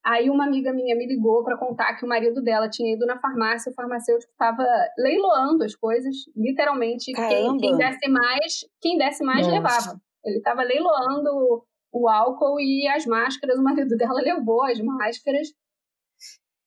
Aí 0.05 0.29
uma 0.29 0.45
amiga 0.45 0.71
minha 0.71 0.95
me 0.95 1.07
ligou 1.07 1.43
para 1.43 1.57
contar 1.57 1.95
que 1.95 2.05
o 2.05 2.09
marido 2.09 2.43
dela 2.43 2.69
tinha 2.69 2.95
ido 2.95 3.07
na 3.07 3.19
farmácia, 3.19 3.73
o 3.73 3.75
farmacêutico 3.75 4.31
estava 4.31 4.63
leiloando 4.99 5.65
as 5.65 5.75
coisas, 5.75 6.15
literalmente 6.37 7.11
quem, 7.13 7.57
quem, 7.57 7.77
desse 7.77 8.09
mais, 8.11 8.67
quem 8.83 8.99
desse 8.99 9.25
mais 9.25 9.47
Nossa. 9.47 9.57
levava. 9.57 10.01
Ele 10.23 10.37
estava 10.37 10.63
leiloando 10.63 11.65
o 11.91 12.09
álcool 12.09 12.61
e 12.61 12.87
as 12.89 13.07
máscaras. 13.07 13.59
O 13.59 13.63
marido 13.63 13.97
dela 13.97 14.21
levou 14.23 14.63
as 14.65 14.79
máscaras 14.79 15.49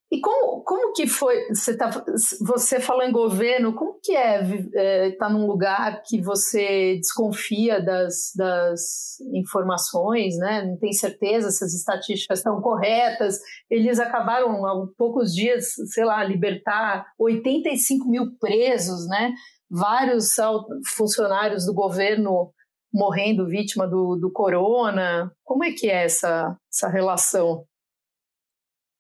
e 0.10 0.22
como, 0.22 0.64
como 0.64 0.94
que 0.94 1.06
foi, 1.06 1.50
você, 1.50 1.76
tá, 1.76 1.90
você 2.40 2.80
falou 2.80 3.04
em 3.04 3.12
governo, 3.12 3.76
como 3.76 4.00
que 4.02 4.16
é 4.16 4.42
estar 4.42 4.80
é, 4.80 5.12
tá 5.12 5.30
num 5.30 5.46
lugar 5.46 6.02
que 6.06 6.22
você 6.22 6.96
desconfia 6.96 7.84
das, 7.84 8.32
das 8.34 9.18
informações, 9.34 10.38
né? 10.38 10.64
não 10.64 10.78
tem 10.78 10.94
certeza 10.94 11.52
se 11.52 11.64
as 11.66 11.74
estatísticas 11.74 12.40
estão 12.40 12.62
corretas, 12.62 13.38
eles 13.70 14.00
acabaram 14.00 14.66
há 14.66 14.88
poucos 14.98 15.34
dias, 15.34 15.74
sei 15.94 16.06
lá, 16.06 16.24
libertar 16.24 17.06
85 17.20 18.10
mil 18.10 18.32
presos, 18.40 19.06
né? 19.10 19.34
vários 19.70 20.36
funcionários 20.96 21.66
do 21.66 21.74
governo 21.74 22.54
morrendo 22.94 23.46
vítima 23.46 23.86
do, 23.86 24.16
do 24.16 24.32
corona, 24.32 25.30
como 25.44 25.66
é 25.66 25.72
que 25.74 25.90
é 25.90 26.06
essa, 26.06 26.58
essa 26.74 26.88
relação? 26.88 27.66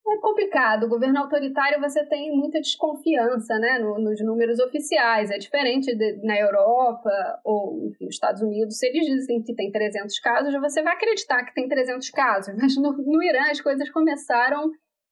É 0.09 0.17
complicado. 0.19 0.85
O 0.85 0.89
governo 0.89 1.19
autoritário 1.19 1.81
você 1.81 2.05
tem 2.05 2.33
muita 2.33 2.61
desconfiança 2.61 3.59
né, 3.59 3.77
no, 3.79 3.99
nos 3.99 4.23
números 4.23 4.57
oficiais. 4.59 5.29
É 5.29 5.37
diferente 5.37 5.93
de, 5.93 6.21
na 6.23 6.39
Europa 6.39 7.11
ou 7.43 7.85
enfim, 7.87 8.05
nos 8.05 8.15
Estados 8.15 8.41
Unidos. 8.41 8.79
Se 8.79 8.87
eles 8.87 9.05
dizem 9.05 9.43
que 9.43 9.53
tem 9.53 9.69
300 9.69 10.17
casos, 10.19 10.53
você 10.61 10.81
vai 10.81 10.93
acreditar 10.93 11.43
que 11.43 11.53
tem 11.53 11.67
300 11.67 12.09
casos. 12.11 12.55
Mas 12.55 12.77
no, 12.77 12.93
no 12.93 13.21
Irã 13.21 13.51
as 13.51 13.59
coisas 13.59 13.89
começaram, 13.89 14.71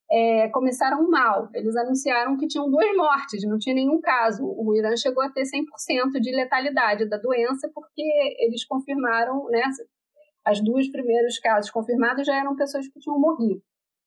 é, 0.10 0.48
começaram 0.50 1.10
mal. 1.10 1.50
Eles 1.54 1.76
anunciaram 1.76 2.38
que 2.38 2.48
tinham 2.48 2.70
duas 2.72 2.96
mortes, 2.96 3.44
não 3.46 3.60
tinha 3.60 3.76
nenhum 3.76 4.00
caso. 4.00 4.46
O 4.46 4.74
Irã 4.78 4.96
chegou 4.96 5.22
a 5.24 5.30
ter 5.30 5.44
100% 5.44 6.22
de 6.22 6.32
letalidade 6.32 7.10
da 7.10 7.18
doença 7.18 7.70
porque 7.76 8.02
eles 8.40 8.64
confirmaram, 8.66 9.46
né, 9.50 9.64
as 10.46 10.62
duas 10.62 10.88
primeiros 10.90 11.38
casos 11.40 11.70
confirmados 11.70 12.26
já 12.26 12.38
eram 12.38 12.56
pessoas 12.56 12.88
que 12.88 13.00
tinham 13.00 13.20
morrido. 13.20 13.62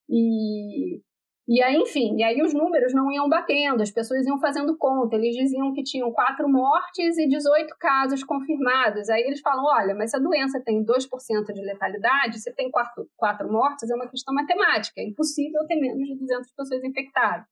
E, 0.09 1.01
e 1.49 1.63
aí, 1.63 1.77
enfim, 1.77 2.17
e 2.19 2.23
aí 2.23 2.43
os 2.43 2.53
números 2.53 2.93
não 2.93 3.11
iam 3.11 3.29
batendo, 3.29 3.83
as 3.83 3.91
pessoas 3.91 4.27
iam 4.27 4.39
fazendo 4.39 4.77
conta. 4.77 5.17
Eles 5.17 5.35
diziam 5.35 5.73
que 5.73 5.83
tinham 5.83 6.13
quatro 6.13 6.49
mortes 6.49 7.19
e 7.19 7.27
18 7.29 7.75
casos 7.79 8.23
confirmados. 8.23 9.09
Aí 9.09 9.23
eles 9.23 9.41
falam: 9.41 9.65
olha, 9.65 9.95
mas 9.95 10.11
se 10.11 10.17
a 10.17 10.21
doença 10.21 10.61
tem 10.65 10.85
2% 10.85 11.53
de 11.53 11.61
letalidade, 11.63 12.39
se 12.39 12.55
tem 12.55 12.71
quatro, 12.71 13.09
quatro 13.17 13.51
mortes, 13.51 13.91
é 13.91 13.95
uma 13.95 14.09
questão 14.09 14.35
matemática. 14.35 15.01
É 15.01 15.05
impossível 15.05 15.67
ter 15.67 15.77
menos 15.77 16.07
de 16.07 16.17
200 16.17 16.53
pessoas 16.53 16.85
infectadas. 16.85 17.47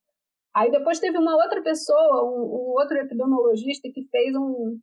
Aí 0.55 0.71
depois 0.71 0.99
teve 0.99 1.19
uma 1.19 1.37
outra 1.37 1.63
pessoa, 1.63 2.25
um, 2.25 2.45
um 2.45 2.75
outro 2.79 2.97
epidemiologista, 2.97 3.91
que 3.93 4.09
fez 4.11 4.35
um, 4.35 4.79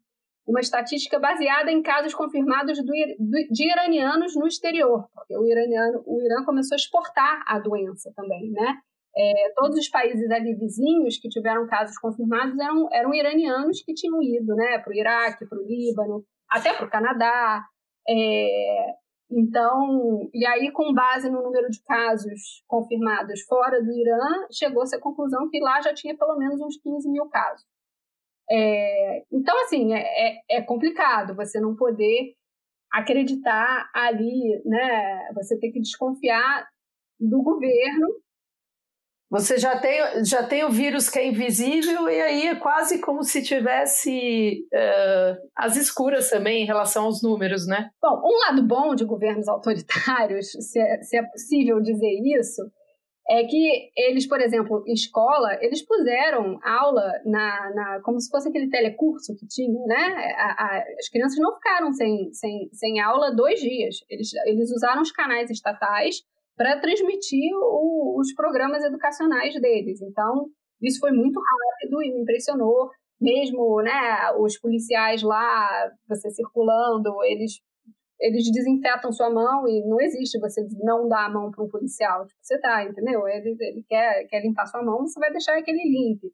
uma 0.45 0.60
estatística 0.60 1.19
baseada 1.19 1.71
em 1.71 1.82
casos 1.82 2.13
confirmados 2.13 2.77
do, 2.77 2.86
do, 2.86 3.47
de 3.51 3.69
iranianos 3.69 4.36
no 4.36 4.47
exterior, 4.47 5.08
porque 5.13 5.38
o, 5.38 5.45
iraniano, 5.45 6.03
o 6.06 6.21
Irã 6.21 6.43
começou 6.43 6.75
a 6.75 6.77
exportar 6.77 7.43
a 7.47 7.60
doença 7.60 8.12
também, 8.15 8.51
né? 8.51 8.77
É, 9.15 9.53
todos 9.56 9.77
os 9.77 9.88
países 9.89 10.29
ali 10.32 10.56
vizinhos 10.56 11.19
que 11.19 11.29
tiveram 11.29 11.67
casos 11.67 11.97
confirmados 11.99 12.58
eram, 12.58 12.88
eram 12.91 13.13
iranianos 13.13 13.82
que 13.84 13.93
tinham 13.93 14.21
ido, 14.21 14.56
né? 14.56 14.79
Para 14.79 14.91
o 14.91 14.95
Iraque, 14.95 15.47
para 15.47 15.60
o 15.60 15.65
Líbano, 15.65 16.23
até 16.49 16.73
para 16.73 16.86
o 16.86 16.89
Canadá. 16.89 17.63
É, 18.10 18.93
então, 19.32 20.29
e 20.34 20.45
aí, 20.45 20.71
com 20.71 20.93
base 20.93 21.29
no 21.29 21.41
número 21.41 21.69
de 21.69 21.82
casos 21.84 22.63
confirmados 22.67 23.41
fora 23.43 23.82
do 23.82 23.91
Irã, 23.91 24.47
chegou-se 24.51 24.95
à 24.95 24.99
conclusão 24.99 25.49
que 25.49 25.60
lá 25.60 25.82
já 25.82 25.93
tinha 25.93 26.17
pelo 26.17 26.38
menos 26.38 26.60
uns 26.60 26.77
15 26.82 27.10
mil 27.10 27.27
casos. 27.29 27.65
É, 28.49 29.23
então, 29.32 29.60
assim, 29.63 29.93
é, 29.93 30.01
é, 30.01 30.58
é 30.58 30.62
complicado 30.62 31.36
você 31.36 31.60
não 31.60 31.75
poder 31.75 32.34
acreditar 32.91 33.89
ali, 33.93 34.62
né? 34.65 35.29
Você 35.34 35.58
tem 35.58 35.71
que 35.71 35.82
desconfiar 35.82 36.67
do 37.19 37.41
governo. 37.41 38.08
Você 39.32 39.58
já 39.58 39.79
tem, 39.79 40.23
já 40.23 40.43
tem 40.43 40.63
o 40.63 40.69
vírus 40.69 41.10
que 41.10 41.17
é 41.17 41.27
invisível 41.27 42.08
e 42.08 42.21
aí 42.21 42.47
é 42.49 42.56
quase 42.56 43.01
como 43.01 43.23
se 43.23 43.41
tivesse 43.41 44.67
uh, 44.71 45.49
as 45.56 45.75
escuras 45.75 46.29
também 46.29 46.62
em 46.62 46.67
relação 46.67 47.06
aos 47.06 47.23
números, 47.23 47.65
né? 47.65 47.89
Bom, 47.99 48.21
um 48.23 48.39
lado 48.45 48.62
bom 48.62 48.93
de 48.93 49.06
governos 49.06 49.47
autoritários, 49.47 50.51
se 50.69 50.79
é, 50.79 51.01
se 51.01 51.17
é 51.17 51.23
possível 51.23 51.82
dizer 51.82 52.13
isso, 52.39 52.62
é 53.29 53.43
que 53.45 53.91
eles, 53.95 54.27
por 54.27 54.41
exemplo, 54.41 54.83
em 54.86 54.93
escola, 54.93 55.57
eles 55.62 55.81
puseram 55.86 56.59
aula 56.62 57.09
na, 57.25 57.71
na 57.73 58.01
como 58.01 58.19
se 58.19 58.29
fosse 58.29 58.49
aquele 58.49 58.69
telecurso 58.69 59.36
que 59.36 59.47
tinha, 59.47 59.79
né? 59.86 60.33
A, 60.38 60.65
a, 60.65 60.83
as 60.99 61.09
crianças 61.09 61.39
não 61.39 61.53
ficaram 61.55 61.93
sem, 61.93 62.33
sem, 62.33 62.69
sem 62.73 62.99
aula 62.99 63.33
dois 63.33 63.59
dias. 63.62 63.97
Eles, 64.09 64.33
eles 64.45 64.71
usaram 64.71 65.01
os 65.01 65.12
canais 65.12 65.49
estatais 65.49 66.21
para 66.55 66.79
transmitir 66.79 67.51
o, 67.55 68.19
os 68.19 68.33
programas 68.33 68.83
educacionais 68.83 69.59
deles. 69.59 70.01
Então, 70.01 70.47
isso 70.81 70.99
foi 70.99 71.12
muito 71.12 71.39
rápido 71.39 72.03
e 72.03 72.13
me 72.13 72.21
impressionou. 72.21 72.91
Mesmo 73.21 73.81
né, 73.81 74.33
os 74.38 74.59
policiais 74.59 75.23
lá, 75.23 75.89
você 76.09 76.29
circulando, 76.29 77.23
eles 77.23 77.62
eles 78.23 78.49
desinfetam 78.49 79.12
sua 79.12 79.29
mão 79.29 79.67
e 79.67 79.86
não 79.86 79.99
existe 79.99 80.39
você 80.39 80.65
não 80.81 81.09
dar 81.09 81.25
a 81.25 81.29
mão 81.29 81.51
para 81.51 81.62
um 81.62 81.67
policial. 81.67 82.25
Tipo, 82.25 82.39
você 82.41 82.57
tá, 82.57 82.86
entendeu? 82.86 83.27
Ele, 83.27 83.55
ele 83.59 83.83
quer, 83.88 84.25
quer 84.29 84.41
limpar 84.41 84.65
sua 84.65 84.81
mão, 84.81 85.05
você 85.05 85.19
vai 85.19 85.29
deixar 85.29 85.62
que 85.62 85.69
ele 85.69 85.83
limpe. 85.83 86.31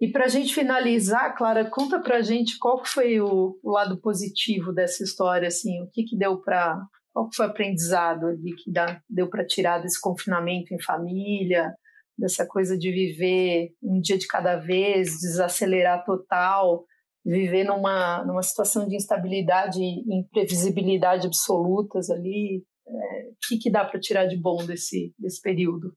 E 0.00 0.10
para 0.10 0.24
a 0.24 0.28
gente 0.28 0.52
finalizar, 0.52 1.36
Clara, 1.36 1.64
conta 1.64 2.00
para 2.00 2.16
a 2.16 2.22
gente 2.22 2.58
qual 2.58 2.84
foi 2.84 3.20
o, 3.20 3.56
o, 3.62 3.70
lado 3.70 4.00
positivo 4.00 4.72
dessa 4.72 5.04
história, 5.04 5.46
assim, 5.46 5.80
o 5.82 5.88
que 5.90 6.02
que 6.04 6.18
deu 6.18 6.40
para, 6.40 6.76
qual 7.12 7.28
foi 7.32 7.46
o 7.46 7.50
aprendizado 7.50 8.26
ali 8.26 8.54
que 8.56 8.70
dá, 8.70 9.00
deu 9.08 9.28
para 9.28 9.46
tirar 9.46 9.78
desse 9.78 10.00
confinamento 10.00 10.74
em 10.74 10.82
família, 10.82 11.72
dessa 12.16 12.44
coisa 12.44 12.76
de 12.76 12.90
viver 12.90 13.70
um 13.80 14.00
dia 14.00 14.18
de 14.18 14.26
cada 14.26 14.56
vez, 14.56 15.20
desacelerar 15.20 16.04
total, 16.04 16.84
viver 17.24 17.64
numa, 17.64 18.24
numa 18.24 18.42
situação 18.42 18.86
de 18.88 18.96
instabilidade 18.96 19.80
e 19.80 20.18
imprevisibilidade 20.18 21.26
absolutas 21.26 22.10
ali. 22.10 22.64
É, 22.86 23.28
o 23.28 23.36
que, 23.46 23.58
que 23.58 23.70
dá 23.70 23.84
para 23.84 24.00
tirar 24.00 24.26
de 24.26 24.36
bom 24.36 24.64
desse, 24.64 25.14
desse 25.18 25.40
período? 25.42 25.92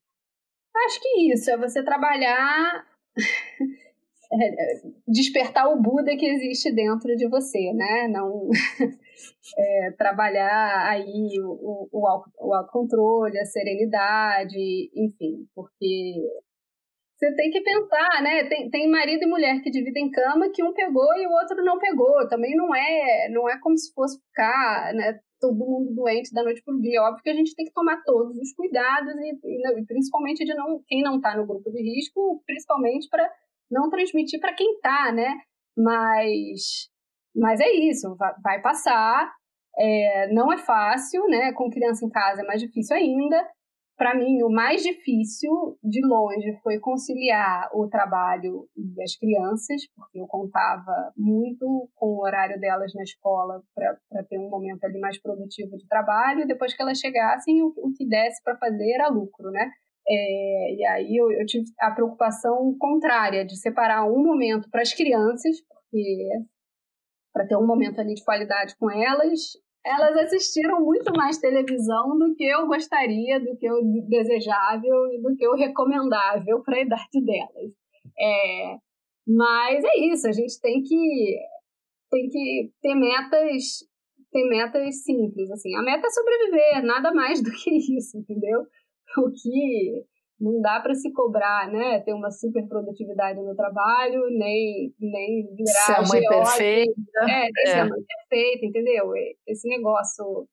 Acho 0.86 1.02
que 1.02 1.34
isso, 1.34 1.50
é 1.50 1.58
você 1.58 1.84
trabalhar, 1.84 2.86
é, 4.34 4.82
despertar 5.08 5.68
o 5.70 5.82
Buda 5.82 6.16
que 6.18 6.26
existe 6.26 6.74
dentro 6.74 7.16
de 7.16 7.28
você, 7.30 7.72
né? 7.74 8.08
Não 8.10 8.50
é, 9.58 9.92
trabalhar 9.98 10.88
aí 10.90 11.40
o, 11.42 11.88
o, 11.92 12.24
o 12.40 12.54
autocontrole, 12.54 13.40
a 13.40 13.46
serenidade, 13.46 14.92
enfim, 14.96 15.48
porque 15.56 16.16
você 17.22 17.36
tem 17.36 17.52
que 17.52 17.62
pensar, 17.62 18.24
né? 18.24 18.46
Tem, 18.46 18.68
tem 18.72 18.90
marido 18.90 19.24
e 19.24 19.28
mulher 19.28 19.62
que 19.62 19.70
dividem 19.70 20.10
cama 20.10 20.50
que 20.52 20.64
um 20.64 20.74
pegou 20.74 21.16
e 21.16 21.28
o 21.28 21.32
outro 21.32 21.64
não 21.64 21.78
pegou. 21.78 22.28
Também 22.28 22.56
não 22.56 22.74
é, 22.74 23.30
não 23.30 23.48
é 23.48 23.60
como 23.60 23.78
se 23.78 23.94
fosse 23.94 24.20
ficar, 24.20 24.92
né? 24.96 25.20
Todo 25.40 25.56
mundo 25.56 25.94
doente 25.94 26.34
da 26.34 26.42
noite 26.42 26.64
para 26.64 26.74
o 26.74 26.82
dia. 26.82 27.04
Óbvio 27.04 27.22
que 27.22 27.30
a 27.30 27.36
gente 27.36 27.54
tem 27.56 27.66
que 27.66 27.74
tomar 27.74 28.02
todos 28.04 28.36
os 28.36 28.54
cuidados 28.54 29.14
e, 29.18 29.38
e 29.44 29.86
principalmente 29.86 30.44
de 30.44 30.56
não 30.56 30.82
quem 30.88 31.04
não 31.04 31.18
está 31.18 31.38
no 31.38 31.46
grupo 31.46 31.70
de 31.70 31.84
risco, 31.84 32.42
principalmente 32.44 33.08
para 33.08 33.32
não 33.70 33.92
transmitir 33.92 34.40
para 34.40 34.56
quem 34.56 34.74
está, 34.74 35.12
né? 35.12 35.36
Mas, 35.78 36.90
mas 37.36 37.60
é 37.60 37.72
isso, 37.72 38.16
vai, 38.16 38.34
vai 38.44 38.62
passar. 38.64 39.32
É, 39.78 40.34
não 40.34 40.52
é 40.52 40.58
fácil, 40.58 41.28
né? 41.28 41.54
Com 41.54 41.70
criança 41.70 42.04
em 42.04 42.10
casa 42.10 42.42
é 42.42 42.46
mais 42.46 42.60
difícil 42.60 42.96
ainda 42.96 43.48
para 44.02 44.16
mim, 44.16 44.42
o 44.42 44.50
mais 44.50 44.82
difícil, 44.82 45.78
de 45.84 46.04
longe, 46.04 46.58
foi 46.64 46.80
conciliar 46.80 47.70
o 47.72 47.88
trabalho 47.88 48.68
e 48.76 49.00
as 49.04 49.16
crianças, 49.16 49.80
porque 49.96 50.20
eu 50.20 50.26
contava 50.26 51.14
muito 51.16 51.88
com 51.94 52.08
o 52.08 52.24
horário 52.24 52.60
delas 52.60 52.92
na 52.96 53.04
escola 53.04 53.62
para 53.76 54.24
ter 54.28 54.40
um 54.40 54.50
momento 54.50 54.84
ali 54.86 55.00
mais 55.00 55.22
produtivo 55.22 55.78
de 55.78 55.88
trabalho, 55.88 56.48
depois 56.48 56.74
que 56.74 56.82
elas 56.82 56.98
chegassem, 56.98 57.62
o, 57.62 57.68
o 57.78 57.94
que 57.96 58.04
desse 58.08 58.42
para 58.44 58.58
fazer 58.58 58.92
era 58.92 59.08
lucro, 59.08 59.52
né? 59.52 59.70
É, 60.10 60.74
e 60.74 60.86
aí 60.88 61.16
eu, 61.16 61.32
eu, 61.32 61.46
tive 61.46 61.66
a 61.80 61.92
preocupação 61.92 62.76
contrária 62.80 63.46
de 63.46 63.56
separar 63.56 64.04
um 64.06 64.24
momento 64.24 64.68
para 64.72 64.82
as 64.82 64.96
crianças, 64.96 65.58
porque 65.70 66.28
para 67.32 67.46
ter 67.46 67.56
um 67.56 67.68
momento 67.68 68.02
ali 68.02 68.16
de 68.16 68.24
qualidade 68.24 68.76
com 68.80 68.90
elas, 68.90 69.52
elas 69.86 70.16
assistiram 70.26 70.80
muito 70.80 71.12
mais 71.14 71.38
televisão 71.38 72.18
do 72.18 72.36
que 72.36 72.44
eu 72.44 72.68
gostaria, 72.68 73.40
do 73.40 73.58
que 73.58 73.66
eu 73.66 73.82
desejável 74.08 75.12
e 75.14 75.22
do 75.22 75.36
que 75.36 75.46
eu 75.46 75.54
recomendável 75.54 76.62
para 76.64 76.78
a 76.78 76.82
idade 76.82 77.26
delas. 77.26 77.72
É, 78.20 78.78
mas 79.28 79.84
é 79.84 79.98
isso, 80.12 80.28
a 80.28 80.32
gente 80.32 80.60
tem 80.62 80.82
que 80.84 81.38
tem 82.10 82.30
que 82.30 82.72
ter 82.82 82.96
metas 82.96 83.80
ter 84.32 84.48
metas 84.48 85.04
simples 85.04 85.52
assim. 85.52 85.76
A 85.76 85.82
meta 85.82 86.08
é 86.08 86.10
sobreviver, 86.10 86.84
nada 86.84 87.14
mais 87.14 87.42
do 87.42 87.52
que 87.52 87.98
isso, 87.98 88.18
entendeu? 88.18 88.62
O 89.18 89.30
que 89.30 90.06
não 90.42 90.60
dá 90.60 90.80
para 90.80 90.96
se 90.96 91.14
cobrar, 91.14 91.72
né? 91.72 92.00
Ter 92.00 92.14
uma 92.14 92.32
super 92.32 92.68
produtividade 92.68 93.40
no 93.40 93.56
trabalho, 93.56 94.24
nem, 94.32 94.92
nem 95.00 95.56
virar 95.56 95.86
ser 95.86 95.94
a 95.94 96.02
mãe 96.02 96.28
perfeita. 96.28 97.20
É, 97.22 97.42
nem 97.42 97.52
é. 97.64 97.68
ser 97.68 97.80
a 97.80 97.86
mãe 97.86 98.00
perfeita, 98.02 98.66
entendeu? 98.66 99.12
Esse 99.48 99.70
negócio 99.70 100.48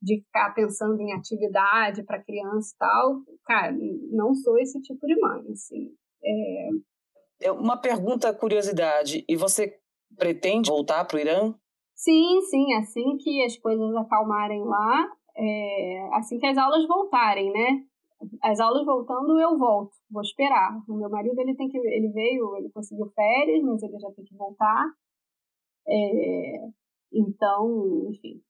de 0.00 0.22
ficar 0.22 0.54
pensando 0.54 0.98
em 1.00 1.12
atividade 1.12 2.02
para 2.04 2.22
criança 2.22 2.74
e 2.74 2.78
tal, 2.78 3.20
cara, 3.44 3.74
não 4.10 4.34
sou 4.34 4.58
esse 4.58 4.80
tipo 4.80 5.06
de 5.06 5.18
mãe, 5.20 5.42
assim. 5.52 5.90
É... 6.22 7.48
é 7.48 7.52
uma 7.52 7.76
pergunta, 7.76 8.32
curiosidade, 8.34 9.24
e 9.28 9.36
você 9.36 9.78
pretende 10.16 10.70
voltar 10.70 11.04
para 11.04 11.16
o 11.16 11.20
Irã? 11.20 11.54
Sim, 11.94 12.40
sim, 12.42 12.74
assim 12.74 13.16
que 13.18 13.42
as 13.44 13.56
coisas 13.58 13.94
acalmarem 13.96 14.62
lá, 14.64 15.06
é, 15.36 16.08
assim 16.14 16.38
que 16.38 16.46
as 16.46 16.58
aulas 16.58 16.86
voltarem, 16.86 17.50
né? 17.50 17.84
As 18.42 18.60
aulas 18.60 18.84
voltando, 18.84 19.38
eu 19.38 19.58
volto, 19.58 19.92
vou 20.10 20.22
esperar. 20.22 20.82
O 20.88 20.94
meu 20.94 21.10
marido, 21.10 21.38
ele 21.40 21.54
tem 21.56 21.68
que, 21.68 21.78
ele 21.78 22.08
veio, 22.12 22.56
ele 22.56 22.70
conseguiu 22.70 23.06
férias, 23.14 23.62
mas 23.62 23.82
ele 23.82 23.98
já 23.98 24.10
tem 24.12 24.24
que 24.24 24.36
voltar. 24.36 24.84
É, 25.86 26.68
então, 27.12 28.08
enfim, 28.10 28.40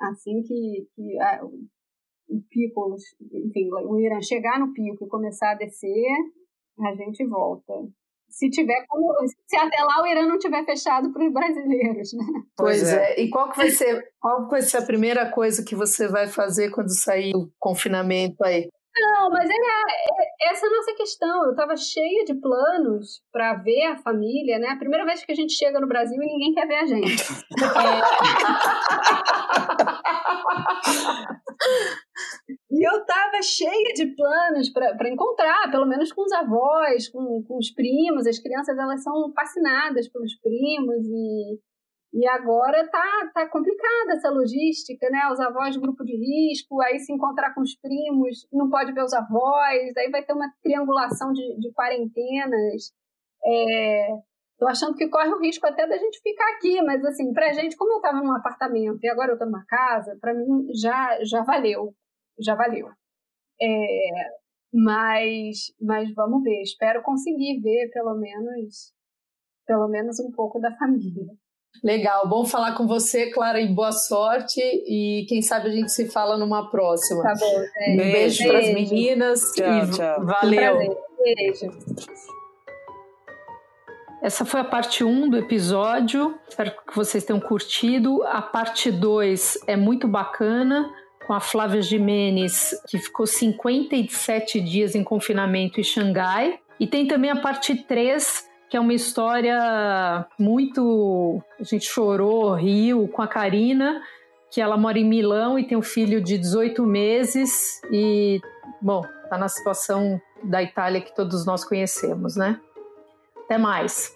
assim 0.00 0.42
que, 0.42 0.88
que 0.94 1.20
a, 1.20 1.44
o 1.44 2.42
pico, 2.50 2.96
enfim, 3.32 3.68
o 3.70 3.98
Irã 3.98 4.20
chegar 4.20 4.58
no 4.58 4.72
pico 4.72 5.04
e 5.04 5.08
começar 5.08 5.52
a 5.52 5.54
descer, 5.54 6.06
a 6.80 6.94
gente 6.94 7.26
volta. 7.26 7.72
Se 8.28 8.50
tiver 8.50 8.84
como, 8.88 9.14
se 9.46 9.56
até 9.56 9.82
lá 9.82 10.02
o 10.02 10.06
Irã 10.06 10.26
não 10.26 10.38
tiver 10.38 10.64
fechado 10.64 11.12
para 11.12 11.26
os 11.26 11.32
brasileiros, 11.32 12.12
né? 12.12 12.24
Pois, 12.56 12.82
é. 12.82 13.12
é. 13.12 13.20
E 13.22 13.30
qual 13.30 13.50
que 13.50 13.56
vai 13.56 13.70
ser, 13.70 14.02
qual 14.20 14.48
vai 14.48 14.62
ser 14.62 14.78
a 14.78 14.86
primeira 14.86 15.30
coisa 15.30 15.64
que 15.64 15.76
você 15.76 16.08
vai 16.08 16.26
fazer 16.26 16.70
quando 16.70 16.88
sair 16.88 17.32
do 17.32 17.50
confinamento 17.58 18.44
aí? 18.44 18.68
Não, 18.98 19.30
mas 19.30 19.48
era 19.50 19.56
é, 19.60 20.50
essa 20.50 20.66
é 20.66 20.68
a 20.68 20.72
nossa 20.72 20.94
questão. 20.94 21.44
Eu 21.44 21.50
estava 21.50 21.76
cheia 21.76 22.24
de 22.24 22.34
planos 22.34 23.22
para 23.30 23.54
ver 23.54 23.84
a 23.86 23.98
família, 23.98 24.58
né? 24.58 24.68
A 24.68 24.78
primeira 24.78 25.04
vez 25.04 25.24
que 25.24 25.32
a 25.32 25.34
gente 25.34 25.52
chega 25.52 25.80
no 25.80 25.86
Brasil 25.88 26.16
e 26.22 26.26
ninguém 26.26 26.54
quer 26.54 26.66
ver 26.66 26.76
a 26.76 26.86
gente. 26.86 27.22
é... 27.62 28.00
E 32.70 32.86
eu 32.86 33.00
estava 33.00 33.42
cheia 33.42 33.94
de 33.94 34.14
planos 34.14 34.70
para 34.70 35.08
encontrar, 35.08 35.70
pelo 35.70 35.86
menos 35.86 36.12
com 36.12 36.22
os 36.22 36.32
avós, 36.32 37.08
com, 37.08 37.42
com 37.46 37.56
os 37.56 37.70
primos. 37.72 38.26
As 38.26 38.38
crianças 38.38 38.76
elas 38.78 39.02
são 39.02 39.32
fascinadas 39.34 40.08
pelos 40.08 40.38
primos 40.40 41.06
e 41.06 41.58
e 42.16 42.26
agora 42.28 42.88
tá, 42.88 43.30
tá 43.34 43.46
complicada 43.46 44.14
essa 44.14 44.30
logística, 44.30 45.06
né? 45.10 45.28
Os 45.30 45.38
avós 45.38 45.74
de 45.74 45.80
grupo 45.80 46.02
de 46.02 46.16
risco, 46.16 46.80
aí 46.80 46.98
se 46.98 47.12
encontrar 47.12 47.54
com 47.54 47.60
os 47.60 47.76
primos, 47.76 48.48
não 48.50 48.70
pode 48.70 48.92
ver 48.92 49.04
os 49.04 49.12
avós, 49.12 49.94
aí 49.98 50.10
vai 50.10 50.24
ter 50.24 50.32
uma 50.32 50.50
triangulação 50.62 51.30
de, 51.34 51.58
de 51.58 51.70
quarentenas. 51.74 52.94
É, 53.44 54.08
tô 54.58 54.66
achando 54.66 54.94
que 54.94 55.10
corre 55.10 55.28
o 55.28 55.40
risco 55.40 55.66
até 55.66 55.86
da 55.86 55.98
gente 55.98 56.18
ficar 56.22 56.48
aqui, 56.54 56.80
mas 56.80 57.04
assim, 57.04 57.34
pra 57.34 57.52
gente, 57.52 57.76
como 57.76 57.98
eu 57.98 58.00
tava 58.00 58.22
num 58.22 58.34
apartamento 58.34 58.98
e 59.02 59.10
agora 59.10 59.32
eu 59.32 59.38
tô 59.38 59.44
numa 59.44 59.66
casa, 59.66 60.16
pra 60.18 60.32
mim 60.32 60.68
já, 60.74 61.22
já 61.22 61.42
valeu, 61.42 61.94
já 62.40 62.54
valeu. 62.54 62.88
É, 63.60 64.10
mas, 64.72 65.66
mas 65.78 66.14
vamos 66.14 66.42
ver, 66.42 66.62
espero 66.62 67.02
conseguir 67.02 67.60
ver 67.60 67.90
pelo 67.92 68.14
menos, 68.14 68.94
pelo 69.66 69.86
menos 69.86 70.18
um 70.18 70.30
pouco 70.30 70.58
da 70.58 70.74
família. 70.78 71.26
Legal, 71.82 72.26
bom 72.28 72.44
falar 72.44 72.72
com 72.72 72.86
você, 72.86 73.30
Clara, 73.30 73.60
e 73.60 73.68
boa 73.68 73.92
sorte. 73.92 74.60
E 74.60 75.24
quem 75.28 75.42
sabe 75.42 75.68
a 75.68 75.72
gente 75.72 75.92
se 75.92 76.08
fala 76.08 76.36
numa 76.36 76.68
próxima. 76.70 77.22
Tá 77.22 77.34
bom, 77.38 77.60
gente. 77.60 77.92
Um 77.92 77.96
beijo, 77.96 78.12
beijo. 78.12 78.48
para 78.48 78.58
as 78.58 78.74
meninas. 78.74 79.40
Tchau, 79.54 79.66
e 79.66 79.90
tchau. 79.90 80.24
Valeu. 80.24 80.78
Um 80.78 80.96
beijo. 81.22 81.70
Essa 84.22 84.44
foi 84.44 84.60
a 84.60 84.64
parte 84.64 85.04
1 85.04 85.30
do 85.30 85.36
episódio. 85.36 86.34
Espero 86.48 86.72
que 86.72 86.96
vocês 86.96 87.22
tenham 87.22 87.38
curtido. 87.38 88.24
A 88.24 88.42
parte 88.42 88.90
2 88.90 89.58
é 89.68 89.76
muito 89.76 90.08
bacana, 90.08 90.92
com 91.26 91.32
a 91.32 91.40
Flávia 91.40 91.80
Jimenez, 91.82 92.74
que 92.88 92.98
ficou 92.98 93.26
57 93.26 94.60
dias 94.60 94.94
em 94.96 95.04
confinamento 95.04 95.78
em 95.78 95.84
Xangai. 95.84 96.58
E 96.80 96.86
tem 96.86 97.06
também 97.06 97.30
a 97.30 97.36
parte 97.36 97.74
3 97.84 98.48
que 98.68 98.76
é 98.76 98.80
uma 98.80 98.94
história 98.94 100.26
muito. 100.38 101.42
A 101.58 101.64
gente 101.64 101.86
chorou, 101.86 102.54
riu 102.54 103.08
com 103.08 103.22
a 103.22 103.28
Karina, 103.28 104.02
que 104.50 104.60
ela 104.60 104.76
mora 104.76 104.98
em 104.98 105.04
Milão 105.04 105.58
e 105.58 105.66
tem 105.66 105.76
um 105.76 105.82
filho 105.82 106.20
de 106.20 106.38
18 106.38 106.84
meses 106.84 107.80
e, 107.92 108.40
bom, 108.80 109.02
tá 109.28 109.38
na 109.38 109.48
situação 109.48 110.20
da 110.42 110.62
Itália 110.62 111.00
que 111.00 111.14
todos 111.14 111.46
nós 111.46 111.64
conhecemos, 111.64 112.36
né? 112.36 112.60
Até 113.44 113.58
mais. 113.58 114.14